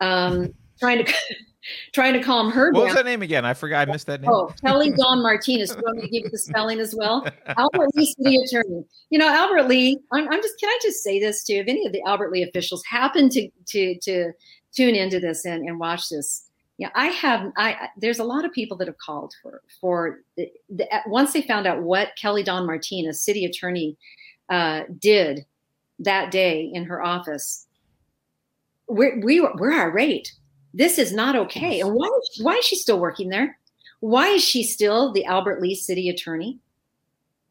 [0.00, 1.12] um, trying to.
[1.92, 2.84] trying to calm her what down.
[2.86, 3.44] was that name again?
[3.44, 3.88] I forgot.
[3.88, 4.28] I missed that name.
[4.28, 5.70] Oh, Kelly Dawn Martinez.
[5.70, 7.24] Do you want me to give you the spelling as well?
[7.46, 8.84] Albert Lea City Attorney.
[9.11, 10.59] You know, Albert Lea I'm, I'm, just.
[10.59, 11.55] Can I just say this too?
[11.55, 14.32] If any of the Albert Lea officials happen to to to
[14.74, 16.48] tune into this and, and watch this,
[16.83, 17.53] yeah, I have.
[17.57, 21.43] I there's a lot of people that have called for for the, the, once they
[21.43, 23.97] found out what Kelly Dawn Martinez, city attorney,
[24.49, 25.47] uh, did
[26.01, 27.68] that day in her office.
[28.89, 30.33] We're, we were, we're irate.
[30.74, 31.78] This is not okay.
[31.78, 32.09] And why
[32.41, 33.57] why is she still working there?
[34.01, 36.59] Why is she still the Albert Lea city attorney?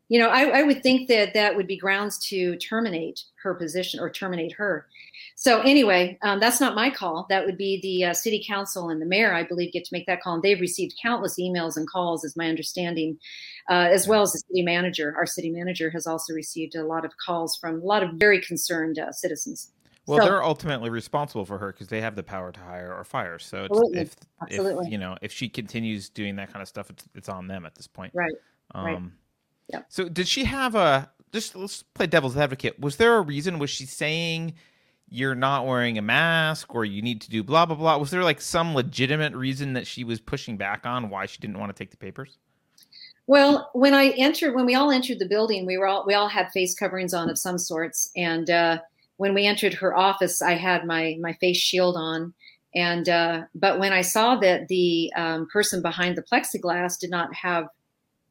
[0.10, 4.02] You know, I, I would think that that would be grounds to terminate her position
[4.02, 4.88] or terminate her.
[5.36, 7.26] So anyway, um, that's not my call.
[7.30, 10.06] That would be the uh, city council and the mayor, I believe, get to make
[10.08, 10.36] that call.
[10.36, 13.18] And they've received countless emails and calls, is my understanding,
[13.70, 15.14] uh, as well as the city manager.
[15.18, 18.42] Our city manager has also received a lot of calls from a lot of very
[18.42, 19.72] concerned uh, citizens.
[20.08, 23.04] Well, So- they're ultimately responsible for her because they have the power to hire or
[23.04, 23.40] fire.
[23.40, 24.00] So it's, Absolutely.
[24.00, 24.86] if, Absolutely.
[24.88, 27.66] if you know if she continues doing that kind of stuff, it's, it's on them
[27.66, 28.12] at this point.
[28.16, 28.34] Right.
[28.74, 29.02] Um, right.
[29.70, 29.86] Yep.
[29.90, 32.80] So did she have a just let's play devil's advocate?
[32.80, 33.60] Was there a reason?
[33.60, 34.56] Was she saying
[35.12, 37.98] you're not wearing a mask or you need to do blah blah blah?
[37.98, 41.60] Was there like some legitimate reason that she was pushing back on why she didn't
[41.60, 42.38] want to take the papers?
[43.28, 46.30] Well, when I entered, when we all entered the building, we were all we all
[46.30, 48.80] had face coverings on of some sorts, and uh,
[49.18, 52.34] when we entered her office, I had my my face shield on,
[52.74, 57.34] and uh, but when I saw that the um, person behind the plexiglass did not
[57.36, 57.68] have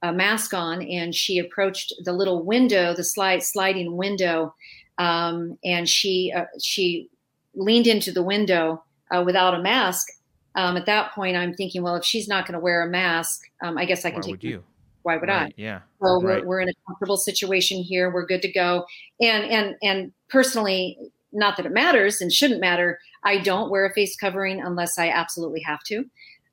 [0.02, 4.54] a mask on, and she approached the little window, the slide sliding window,
[5.00, 7.08] um, and she uh, she
[7.54, 10.06] leaned into the window uh, without a mask.
[10.54, 13.40] Um, at that point, I'm thinking, well, if she's not going to wear a mask,
[13.62, 14.30] um, I guess I can Why take.
[14.32, 14.62] would you?
[15.02, 15.52] Why would I?
[15.56, 15.80] Yeah.
[16.02, 16.42] So Right.
[16.42, 18.10] we're, we're in a comfortable situation here.
[18.12, 18.84] We're good to go.
[19.20, 20.98] And and and personally,
[21.32, 22.98] not that it matters and shouldn't matter.
[23.24, 26.04] I don't wear a face covering unless I absolutely have to.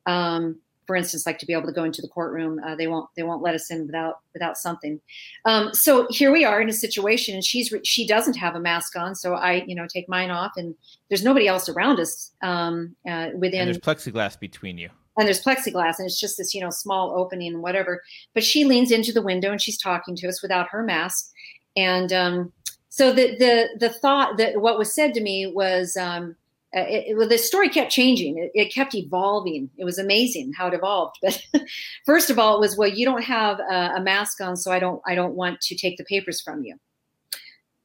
[0.06, 3.10] Um, for instance, like to be able to go into the courtroom, uh, they won't
[3.16, 5.00] they won't let us in without without something.
[5.46, 8.60] Um, so here we are in a situation, and she's re- she doesn't have a
[8.60, 10.74] mask on, so I you know take mine off, and
[11.10, 14.90] there's nobody else around us um, uh, within And there's plexiglass between you.
[15.18, 18.02] and there's plexiglass and it's just this you know small opening and whatever
[18.34, 21.32] but she leans into the window and she's talking to us without her mask
[21.76, 22.54] and um,
[22.90, 26.36] so the the the thought that what was said to me was um,
[26.76, 28.38] uh, it, it- well, the story kept changing.
[28.38, 29.70] It, it kept evolving.
[29.78, 31.18] It was amazing how it evolved.
[31.24, 31.42] But
[32.06, 34.80] first of all it was well you don't have a, a mask on so i
[34.80, 36.76] don't i don't want to take the papers from you.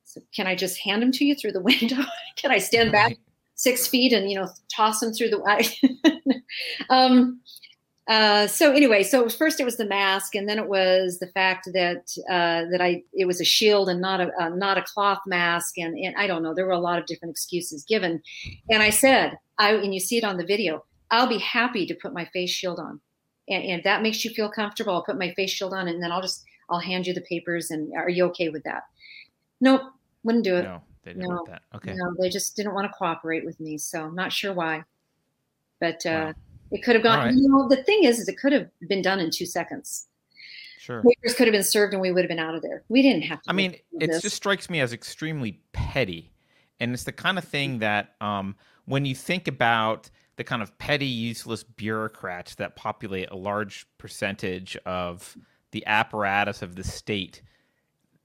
[0.04, 2.02] So can i just hand them to you through the window?
[2.36, 3.16] Can i stand back
[3.54, 6.42] six feet and you know toss them through the
[6.90, 7.40] um
[8.08, 11.68] uh so anyway so first it was the mask and then it was the fact
[11.72, 15.20] that uh that i it was a shield and not a uh, not a cloth
[15.26, 18.20] mask and, and i don't know there were a lot of different excuses given
[18.70, 21.94] and i said i and you see it on the video i'll be happy to
[21.94, 23.00] put my face shield on
[23.48, 26.02] and, and if that makes you feel comfortable i'll put my face shield on and
[26.02, 28.82] then i'll just i'll hand you the papers and are you okay with that
[29.60, 29.82] nope
[30.24, 31.34] wouldn't do it No, they didn't No.
[31.36, 31.62] want that.
[31.74, 31.94] Okay.
[31.94, 33.76] no, they just didn't want to cooperate with me.
[33.76, 34.84] So I'm not sure why.
[35.80, 36.32] But uh, Wow.
[36.72, 37.18] It could have gone.
[37.18, 37.34] Right.
[37.34, 40.08] You know, the thing is, is it could have been done in two seconds.
[40.78, 41.02] Sure.
[41.02, 42.82] Papers could have been served, and we would have been out of there.
[42.88, 43.50] We didn't have to.
[43.50, 44.22] I mean, it this.
[44.22, 46.32] just strikes me as extremely petty.
[46.80, 48.56] And it's the kind of thing that um,
[48.86, 54.76] when you think about the kind of petty, useless bureaucrats that populate a large percentage
[54.84, 55.36] of
[55.70, 57.42] the apparatus of the state,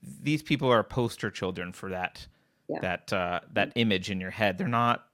[0.02, 2.26] these people are poster children for that
[2.70, 2.80] Yeah.
[2.82, 4.58] that uh, that image in your head.
[4.58, 5.06] They're not.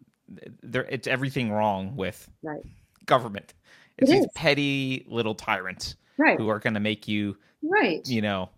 [0.61, 2.61] They're it's everything wrong with right,
[3.05, 3.53] government.
[3.97, 4.31] It It's these is.
[4.35, 8.01] petty little tyrants right, who are going to make you, right.
[8.07, 8.49] you know,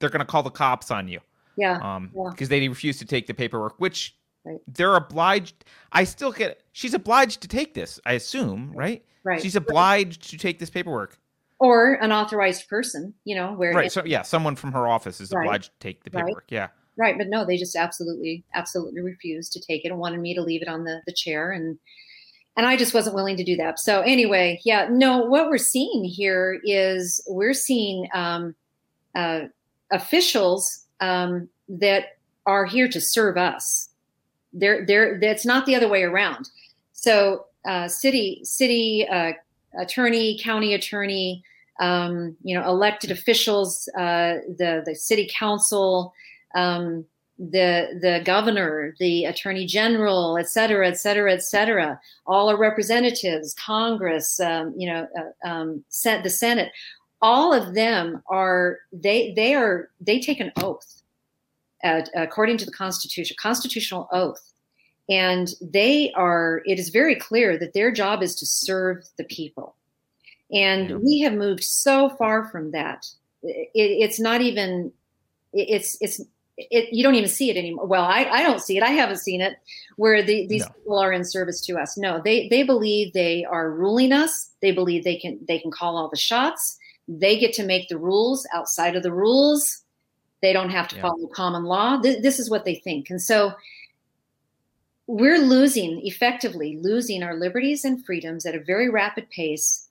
[0.00, 1.20] they're going to call the cops on you
[1.56, 2.30] Yeah, um Yeah.
[2.30, 4.60] because they refuse to take the paperwork which Right.
[4.68, 9.40] they're obliged i still get she's obliged to take this i assume right, right.
[9.40, 11.18] she's obliged to take this paperwork
[11.60, 13.14] or an authorized person.
[13.24, 15.46] You know, where right so yeah someone from her office is Right.
[15.46, 16.24] obliged to take the Right.
[16.26, 20.20] paperwork yeah Right, but no, they just absolutely, absolutely refused to take it and wanted
[20.20, 21.76] me to leave it on the, the chair and
[22.56, 23.78] and I just wasn't willing to do that.
[23.78, 28.54] So anyway, yeah, no, what we're seeing here is we're seeing um,
[29.14, 29.42] uh,
[29.90, 33.88] officials um, that are here to serve us.
[34.52, 36.48] They're they're that's not the other way around.
[36.92, 39.32] So uh, city city uh,
[39.78, 41.42] attorney, county attorney,
[41.80, 46.14] um, you know, elected officials, uh, the the city council,
[46.54, 47.04] um,
[47.38, 53.54] the the governor, the attorney general, et cetera, et cetera, et cetera, all our representatives,
[53.54, 55.84] Congress, um, you know, uh, um,
[56.22, 56.70] the Senate,
[57.20, 61.02] all of them are they they are they take an oath
[61.82, 64.52] uh, according to the Constitution, constitutional oath.
[65.10, 69.76] And they are, it is very clear that their job is to serve the people.
[70.50, 70.96] And Yeah.
[70.96, 73.06] we have moved so far from that.
[73.42, 74.92] It, it's not even,
[75.52, 76.22] it's, it's,
[76.56, 77.86] it, you don't even see it anymore.
[77.86, 78.82] Well, I, I don't see it.
[78.82, 79.56] I haven't seen it
[79.96, 80.72] where the, these No.
[80.72, 81.96] people are in service to us.
[81.96, 84.50] No, they, they believe they are ruling us.
[84.62, 86.78] They believe they can, they can call all the shots.
[87.08, 89.82] They get to make the rules outside of the rules.
[90.42, 91.02] They don't have to Yeah.
[91.02, 92.00] follow common law.
[92.00, 93.10] Th- this is what they think.
[93.10, 93.52] And so
[95.06, 99.88] we're losing, effectively losing our liberties and freedoms at a very rapid pace.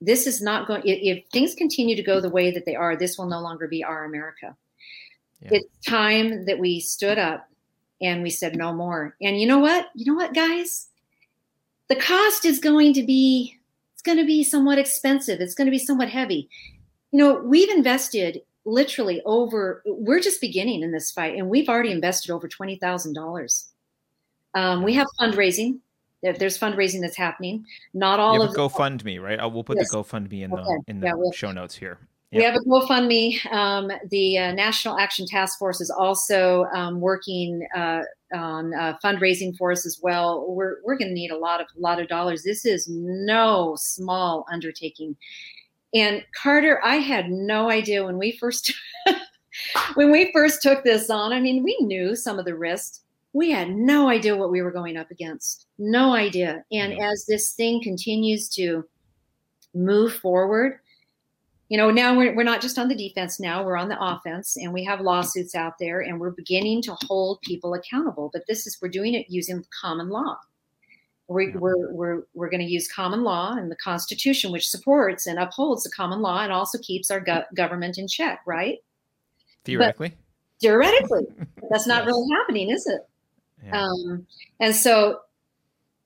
[0.00, 3.16] This is not going, if things continue to go the way that they are, this
[3.16, 4.56] will no longer be our America.
[5.40, 5.50] Yeah.
[5.52, 7.48] It's time that we stood up
[8.00, 9.16] and we said no more.
[9.20, 9.88] And you know what?
[9.94, 10.88] You know what, guys?
[11.88, 13.58] The cost is going to be,
[13.94, 15.40] it's going to be somewhat expensive.
[15.40, 16.48] It's going to be somewhat heavy.
[17.12, 19.82] You know, we've invested literally over.
[19.86, 23.68] We're just beginning in this fight, and we've already invested over twenty thousand um, dollars.
[24.84, 25.78] We have fundraising.
[26.22, 27.64] There's fundraising that's happening.
[27.94, 29.38] Not all of the GoFundMe, right?
[29.38, 29.90] I will put yes.
[29.90, 30.62] the GoFundMe in okay.
[30.64, 31.98] the in the yeah, we'll, show notes here.
[32.32, 33.52] We have a GoFundMe.
[33.52, 38.02] Um, the uh, National Action Task Force is also um, working uh,
[38.34, 40.44] on uh, fundraising for us as well.
[40.48, 42.42] We're we're going to need a lot of lot of dollars.
[42.42, 45.16] This is no small undertaking.
[45.94, 48.74] And Carter, I had no idea when we first
[49.94, 51.32] when we first took this on.
[51.32, 53.02] I mean, we knew some of the risks.
[53.34, 55.66] We had no idea what we were going up against.
[55.78, 56.64] No idea.
[56.72, 58.84] And as this thing continues to
[59.74, 60.80] move forward,
[61.68, 64.56] you know, now we're, we're not just on the defense now, we're on the offense
[64.56, 68.30] and we have lawsuits out there and we're beginning to hold people accountable.
[68.32, 70.36] But this is, we're doing it using common law.
[71.28, 71.56] We're, yeah.
[71.56, 75.82] we're, we're, we're going to use common law and the Constitution, which supports and upholds
[75.82, 78.78] the common law and also keeps our go- government in check, right?
[79.64, 80.10] Theoretically.
[80.10, 80.18] But
[80.60, 81.26] theoretically.
[81.68, 82.06] that's not yes.
[82.06, 83.00] really happening, is it?
[83.64, 83.82] Yeah.
[83.82, 84.26] Um,
[84.60, 85.18] and so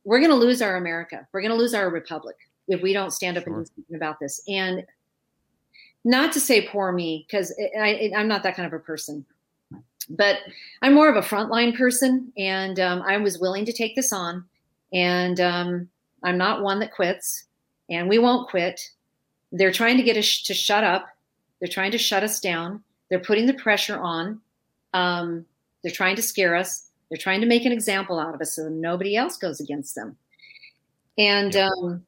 [0.04, 1.26] we're going to lose our America.
[1.32, 2.36] We're going to lose our republic
[2.66, 3.54] if we don't stand up sure.
[3.54, 4.40] and do something about this.
[4.48, 4.84] And
[6.05, 9.24] not to say poor me because i'm not that kind of a person
[10.09, 10.38] but
[10.82, 14.44] i'm more of a frontline person and um, i was willing to take this on
[14.92, 15.88] and um,
[16.22, 17.44] i'm not one that quits
[17.90, 18.80] and we won't quit.
[19.53, 21.09] They're trying to get us to shut up.
[21.59, 22.82] They're trying to shut us down.
[23.09, 24.40] They're putting the pressure on
[24.94, 25.44] um,
[25.82, 26.88] they're trying to scare us.
[27.09, 30.16] They're trying to make an example out of us so nobody else goes against them.
[31.18, 32.05] And um,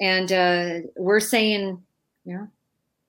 [0.00, 1.82] and uh, we're saying
[2.24, 2.48] you know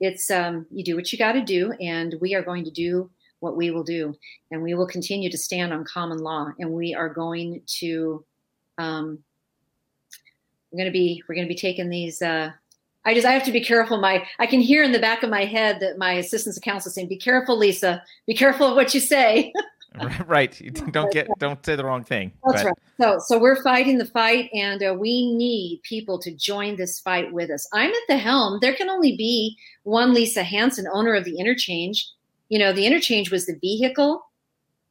[0.04, 3.10] it's um, you do what you got to do, and we are going to do
[3.40, 4.14] what we will do,
[4.52, 8.26] and we will continue to stand on common law, and we are going to
[8.78, 9.20] um,
[10.72, 12.22] we're going to be we're going to be taking these.
[12.22, 12.52] Uh,
[13.06, 13.98] I just I have to be careful.
[13.98, 17.08] My I can hear in the back of my head that my assistants counsel saying,
[17.08, 18.04] "Be careful, Lisa.
[18.28, 19.54] Be careful of what you say."
[20.28, 20.60] right.
[20.92, 22.32] Don't get don't say the wrong thing.
[22.46, 22.70] That's but.
[22.70, 22.78] right.
[23.00, 27.32] So so we're fighting the fight, and uh, we need people to join this fight
[27.32, 27.68] with us.
[27.74, 28.60] I'm at the helm.
[28.62, 32.08] There can only be one Lisa Hanson, owner of the interchange.
[32.50, 34.24] You know, the interchange was the vehicle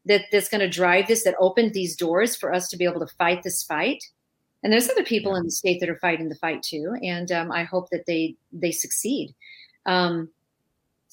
[0.07, 3.01] that that's going to drive this, that opened these doors for us to be able
[3.01, 4.03] to fight this fight.
[4.63, 7.51] And there's other people in the state that are fighting the fight too, and um,
[7.51, 9.35] I hope that they they succeed.
[9.87, 10.31] Um,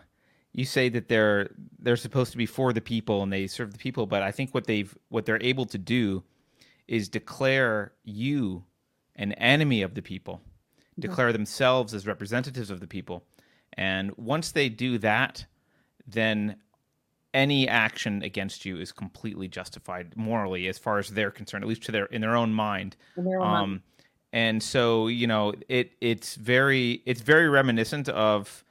[0.54, 3.78] you say that they're they're supposed to be for the people and they serve the
[3.78, 6.24] people, but I think what they've what they're able to do
[6.88, 8.64] is declare you
[9.16, 11.02] an enemy of the people, mm-hmm.
[11.02, 13.24] declare themselves as representatives of the people.
[13.74, 15.46] And once they do that,
[16.08, 16.56] then
[17.34, 21.84] any action against you is completely justified morally as far as they're concerned, at least
[21.84, 22.96] to their in their own mind.
[23.16, 23.82] Their own um, mind.
[24.34, 28.64] and so, you know, it it's very it's very reminiscent of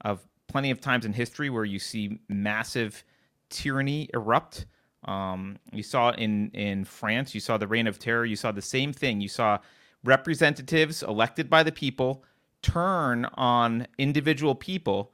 [0.00, 0.26] of
[0.56, 3.04] plenty of times in history where you see massive
[3.50, 4.64] tyranny erupt.
[5.04, 7.34] Um, you saw it in in France.
[7.34, 8.24] You saw the Reign of Terror.
[8.24, 9.20] You saw the same thing.
[9.20, 9.58] You saw
[10.02, 12.24] representatives elected by the people
[12.62, 15.12] turn on individual people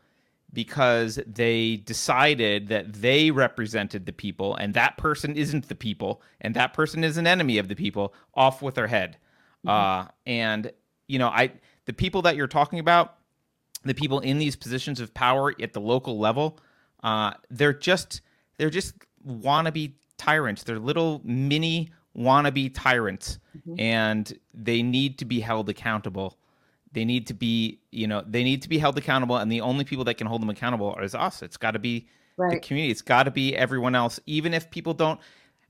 [0.52, 6.54] because they decided that they represented the people and that person isn't the people and
[6.54, 9.16] that person is an enemy of the people off with their head
[9.66, 9.70] mm-hmm.
[9.70, 10.70] uh, and
[11.08, 11.50] you know i
[11.86, 13.16] the people that you're talking about
[13.84, 16.58] the people in these positions of power at the local level
[17.02, 18.20] uh, they're just
[18.58, 18.94] they're just
[19.26, 23.80] wannabe tyrants they're little mini wannabe tyrants mm-hmm.
[23.80, 26.36] and they need to be held accountable
[26.92, 29.84] they need to be, you know, they need to be held accountable, and the only
[29.84, 31.42] people that can hold them accountable is us.
[31.42, 32.06] It's got to be
[32.36, 32.52] right.
[32.52, 32.90] the community.
[32.90, 35.18] It's got to be everyone else, even if people don't.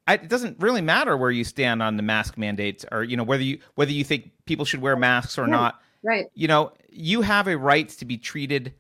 [0.09, 3.23] I, it doesn't really matter where you stand on the mask mandates, or you know
[3.23, 5.51] whether you whether you think people should wear masks or right.
[5.51, 5.81] not.
[6.03, 6.27] Right.
[6.35, 8.75] You know, you have a right to be treated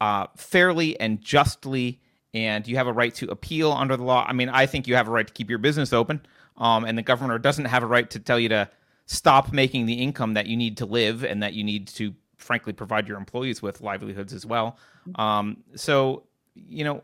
[0.00, 2.00] uh, fairly and justly,
[2.34, 4.24] and you have a right to appeal under the law.
[4.26, 6.20] I mean, I think you have a right to keep your business open,
[6.56, 8.70] um, and the governor doesn't have a right to tell you to
[9.08, 12.74] stop making the income that you need to live and that you need to frankly
[12.74, 14.78] provide your employees with livelihoods as well
[15.16, 16.24] um, so
[16.54, 17.02] you know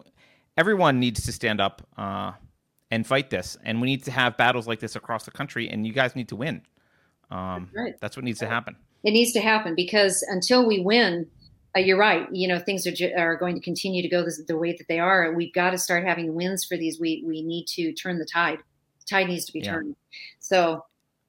[0.57, 2.31] everyone needs to stand up uh,
[2.91, 5.87] and fight this and we need to have battles like this across the country and
[5.87, 6.61] you guys need to win
[7.31, 7.95] um, that's, right.
[8.01, 11.27] that's what needs to happen it needs to happen because until we win
[11.77, 12.29] uh, you're right.
[12.33, 14.87] You know, things are ju- are going to continue to go this, the way that
[14.89, 15.33] they are.
[15.33, 17.01] We've got to start having wins for these.
[17.01, 18.59] We we need to turn the tide.
[19.01, 19.73] The tide needs to be yeah.
[19.73, 19.97] turned.
[20.39, 20.85] So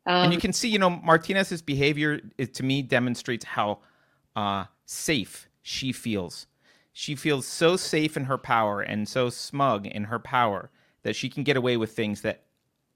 [0.05, 3.79] um, and you can see, you know, Martinez's behavior is, to me demonstrates how
[4.35, 6.45] uh, safe she feels.
[6.93, 10.69] She feels so safe in her power and so smug in her power
[11.03, 12.44] that she can get away with things that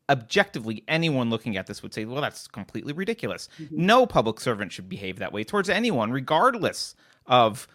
[0.09, 3.47] objectively anyone looking at this would say, well, that's completely ridiculous.
[3.61, 3.85] Mm-hmm.
[3.85, 6.95] No public servant should behave that way towards anyone, regardless
[7.25, 7.67] of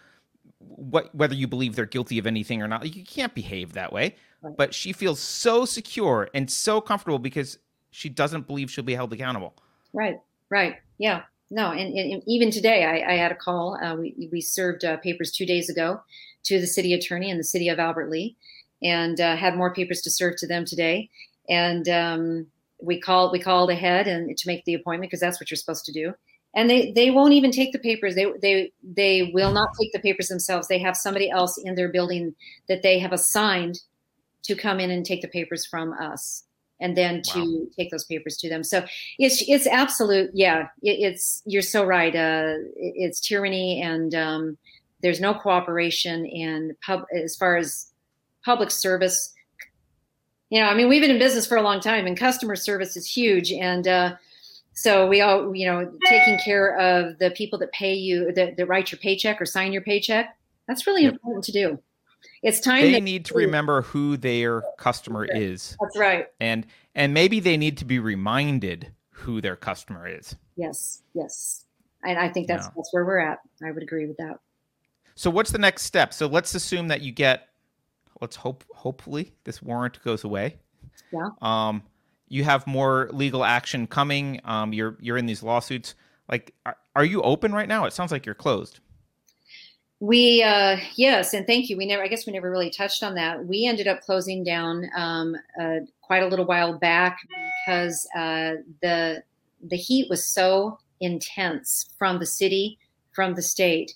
[0.59, 2.95] what whether you believe they're guilty of anything or not.
[2.95, 4.15] You can't behave that way.
[4.41, 4.55] Right.
[4.57, 7.57] But she feels so secure and so comfortable because
[7.91, 9.55] she doesn't believe she'll be held accountable.
[9.93, 10.19] Right,
[10.49, 10.75] right.
[10.97, 11.23] Yeah.
[11.49, 13.77] No, and, and even today, I, I, had a call.
[13.81, 16.01] Uh, we, we served uh, papers two days ago
[16.43, 18.35] to the city attorney in the city of Albert Lea,
[18.81, 21.09] and uh, had more papers to serve to them today.
[21.49, 22.47] And um,
[22.81, 25.85] we called we called ahead and to make the appointment because that's what you're supposed
[25.85, 26.13] to do.
[26.57, 28.15] And they, they won't even take the papers.
[28.15, 30.67] They they they will not take the papers themselves.
[30.67, 32.33] They have somebody else in their building
[32.69, 33.79] that they have assigned
[34.43, 36.43] to come in and take the papers from us
[36.79, 37.67] and then to wow.
[37.75, 38.63] take those papers to them.
[38.63, 38.85] So
[39.17, 40.67] it's it's absolute, yeah.
[40.81, 42.15] It, it's you're so right.
[42.15, 44.57] Uh, it, it's tyranny, and um,
[45.01, 46.25] there's no cooperation.
[46.25, 47.91] And pub as far as
[48.43, 49.33] public service,
[50.49, 52.95] you know, I mean, we've been in business for a long time, and customer service
[52.95, 53.51] is huge.
[53.51, 54.15] And uh,
[54.73, 58.65] so we all, you know, taking care of the people that pay you, that, that
[58.67, 60.37] write your paycheck or sign your paycheck.
[60.67, 61.13] That's really yep.
[61.13, 61.79] important to do.
[62.41, 65.77] It's time they need to remember who their customer is.
[65.79, 66.27] That's right.
[66.39, 70.35] And and maybe they need to be reminded who their customer is.
[70.55, 71.65] Yes yes.
[72.03, 73.39] And i think that's that's where we're at.
[73.63, 74.39] I would agree with that.
[75.15, 76.13] So what's the next step?
[76.13, 77.49] So let's assume that you get
[78.25, 80.57] let's hope hopefully this warrant goes away.
[81.11, 81.29] Yeah.
[81.41, 81.83] Um
[82.27, 84.41] you have more legal action coming.
[84.43, 85.93] Um you're you're in these lawsuits.
[86.27, 87.85] Like are, are you open right now?
[87.85, 88.79] It sounds like you're closed.
[90.01, 91.77] We uh, yes, and thank you.
[91.77, 93.45] We never, I guess, we never really touched on that.
[93.45, 97.17] We ended up closing down um, uh, quite a little while back
[97.65, 99.23] because uh, the
[99.65, 102.77] the heat was so intense from the city,
[103.13, 103.93] from the state,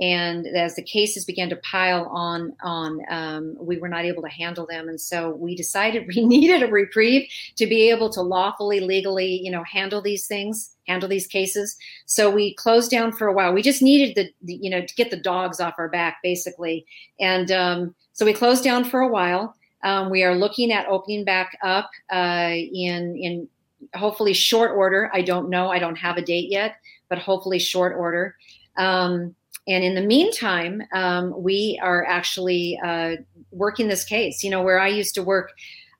[0.00, 4.28] and as the cases began to pile on on um, we were not able to
[4.28, 4.88] handle them.
[4.88, 9.50] And so we decided we needed a reprieve to be able to lawfully legally you
[9.50, 11.76] know handle these things handle these cases.
[12.06, 13.52] So we closed down for a while.
[13.52, 16.86] We just needed the, the you know to get the dogs off our back basically.
[17.20, 19.54] And um, so we closed down for a while.
[19.84, 23.48] Um, we are looking at opening back up uh, in in
[23.94, 25.10] hopefully short order.
[25.14, 25.70] I don't know.
[25.70, 26.76] I don't have a date yet
[27.08, 28.36] but hopefully short order.
[28.76, 29.34] Um,
[29.68, 33.16] and in the meantime, um, we are actually uh,
[33.50, 34.42] working this case.
[34.42, 35.52] You know, where I used to work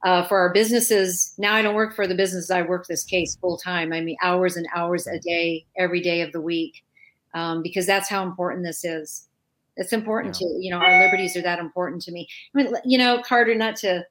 [0.05, 2.51] uh, for our businesses, now I don't work for the business.
[2.51, 3.93] I work this case full time.
[3.93, 6.83] I mean, hours and hours a day, every day of the week,
[7.35, 9.29] um, because that's how important this is.
[9.77, 10.49] It's important yeah.
[10.49, 12.27] to you know our liberties are that important to me.
[12.55, 14.05] I mean, you know, Carter, not to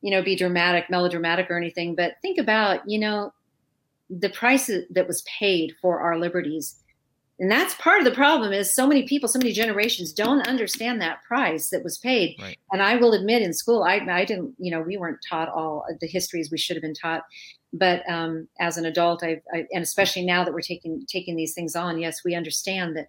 [0.00, 3.34] you know be dramatic, melodramatic or anything, but think about you know
[4.08, 6.76] the price that was paid for our liberties
[7.38, 11.00] and that's part of the problem is so many people so many generations don't understand
[11.00, 12.58] that price that was paid right.
[12.72, 15.84] and i will admit in school I, I didn't you know we weren't taught all
[16.00, 17.22] the histories we should have been taught
[17.76, 21.54] but um, as an adult I, I, and especially now that we're taking taking these
[21.54, 23.08] things on yes we understand that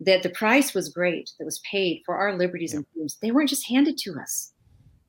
[0.00, 2.78] that the price was great that was paid for our liberties yeah.
[2.78, 4.52] and freedoms they weren't just handed to us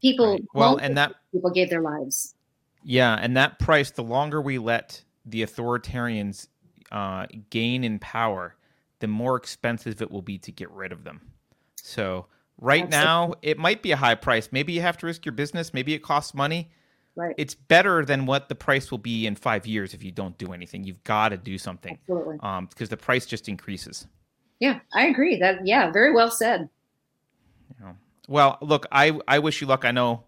[0.02, 0.46] people right.
[0.54, 2.36] well and that people gave their lives
[2.84, 6.48] yeah and that price the longer we let the authoritarians
[6.92, 8.56] uh, gain in power,
[9.00, 11.22] the more expensive it will be to get rid of them.
[11.82, 12.26] So
[12.60, 13.06] right Absolutely.
[13.06, 14.50] now, it might be a high price.
[14.52, 15.74] Maybe you have to risk your business.
[15.74, 16.72] Maybe it costs money.
[17.16, 17.34] Right.
[17.38, 20.54] It's better than what the price will be in five years if you don't do
[20.54, 20.84] anything.
[20.84, 21.98] You've got to do something.
[22.04, 22.38] Absolutely.
[22.42, 24.06] Um, because the price just increases.
[24.60, 25.38] Yeah, I agree.
[25.38, 26.70] That yeah, very well said.
[27.82, 27.94] Yeah.
[28.28, 29.86] Well, look, I I wish you luck.
[29.86, 30.26] I know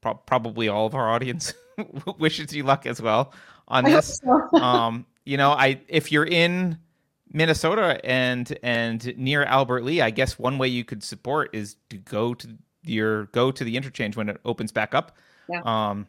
[0.00, 1.54] pro- probably all of our audience
[2.18, 3.32] wishes you luck as well
[3.66, 4.20] on this.
[4.24, 4.58] So.
[4.60, 6.78] um, you know, I if you're in
[7.32, 11.96] Minnesota and and near Albert Lea, I guess one way you could support is to
[11.98, 12.48] go to
[12.84, 15.16] your go to the interchange when it opens back up.
[15.48, 15.62] Yeah.
[15.64, 16.06] Um,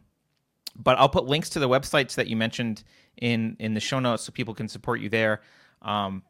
[0.76, 2.84] but I'll put links to the websites that you mentioned
[3.18, 5.42] in in the show notes so people can support you there.
[5.82, 6.24] Um,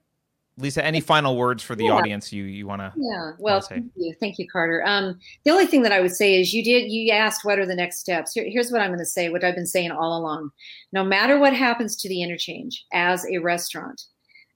[0.57, 1.91] Lisa, any final words for the yeah.
[1.91, 2.93] audience you you want to?
[2.95, 4.83] Yeah, well, thank you, thank you, Carter.
[4.85, 7.65] Um, the only thing that I would say is you did you asked what are
[7.65, 8.33] the next steps.
[8.33, 9.29] Here, here's what I'm going to say.
[9.29, 10.51] What I've been saying all along.
[10.93, 14.03] No matter what happens to the interchange as a restaurant,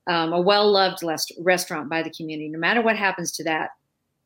[0.07, 1.03] um, a well loved
[1.39, 3.71] restaurant by the community, no matter what happens to that,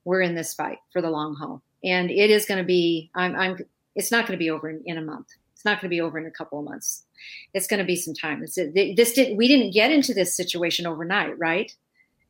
[0.05, 3.09] we're in this fight for the long haul, and it is going to be.
[3.15, 3.35] I'm.
[3.35, 3.57] I'm
[3.95, 5.27] it's not going to be over in, in a month.
[5.63, 7.05] It's not going to be over in a couple of months.
[7.53, 8.43] It's going to be some time.
[8.43, 11.73] It's, this did we didn't get into this situation overnight, right?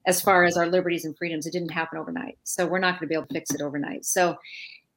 [0.05, 2.37] As far as our liberties and freedoms, it didn't happen overnight.
[2.43, 4.05] So we're not going to be able to fix it overnight.
[4.05, 4.37] So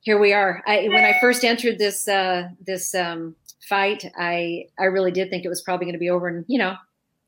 [0.00, 0.62] here we are.
[0.66, 5.46] I, when I first entered this uh, this um, fight, I I really did think
[5.46, 6.74] it was probably going to be over in you know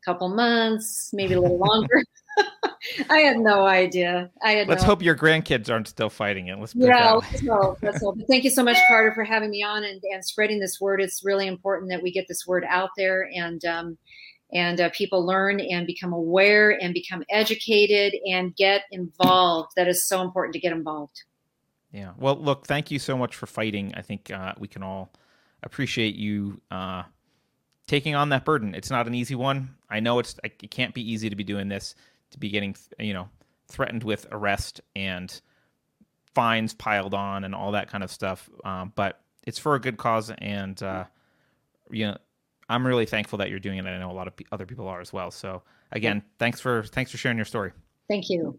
[0.05, 2.03] couple months, maybe a little longer.
[3.11, 4.31] I had no idea.
[4.43, 4.69] I had.
[4.69, 6.59] Let's no hope your grandkids aren't still fighting it.
[6.59, 7.15] Let's yeah.
[7.15, 7.79] Let's hope.
[7.83, 8.19] Let's hope.
[8.29, 11.01] Thank you so much, Carter, for having me on and, and spreading this word.
[11.01, 13.99] It's really important that we get this word out there and um,
[14.53, 19.73] and uh, people learn and become aware and become educated and get involved.
[19.77, 21.25] That is so important to get involved.
[21.93, 22.13] Yeah.
[22.19, 22.67] Well, look.
[22.67, 23.93] Thank you so much for fighting.
[23.97, 25.13] I think uh, we can all
[25.63, 26.61] appreciate you.
[26.71, 27.03] Uh,
[27.89, 28.75] taking on that burden.
[28.75, 29.75] It's not an easy one.
[29.91, 31.97] I know it's it can't be easy to be doing this
[32.31, 33.29] to be getting you know
[33.67, 35.41] threatened with arrest and
[36.35, 38.49] fines piled on and all that kind of stuff.
[38.63, 41.05] Um, but it's for a good cause, and uh,
[41.91, 42.19] you know,
[42.69, 43.87] I'm really thankful that you're doing it.
[43.87, 45.31] I know a lot of other people are as well.
[45.31, 47.73] So again, thanks for thanks for sharing your story.
[48.09, 48.59] Thank you.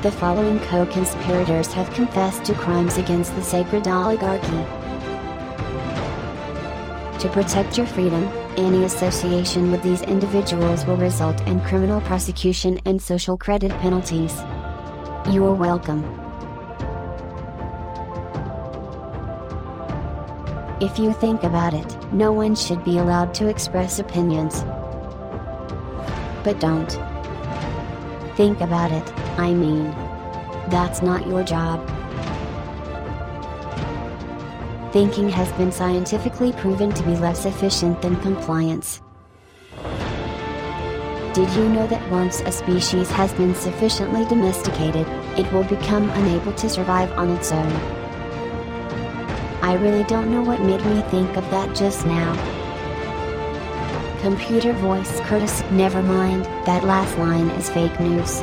[0.00, 4.46] The following co-conspirators have confessed to crimes against the sacred oligarchy.
[7.18, 13.02] To protect your freedom, any association with these individuals will result in criminal prosecution and
[13.02, 14.36] social credit penalties.
[15.32, 16.04] You are welcome.
[20.80, 24.62] If you think about it, no one should be allowed to express opinions.
[26.44, 26.92] But don't.
[28.36, 29.84] Think about it, I mean.
[30.68, 31.80] That's not your job.
[34.92, 39.00] Thinking has been scientifically proven to be less efficient than compliance.
[41.34, 45.06] Did you know that once a species has been sufficiently domesticated,
[45.38, 47.72] it will become unable to survive on its own?
[49.62, 52.34] I really don't know what made me think of that just now.
[54.20, 58.42] Computer voice Curtis, never mind, that last line is fake news.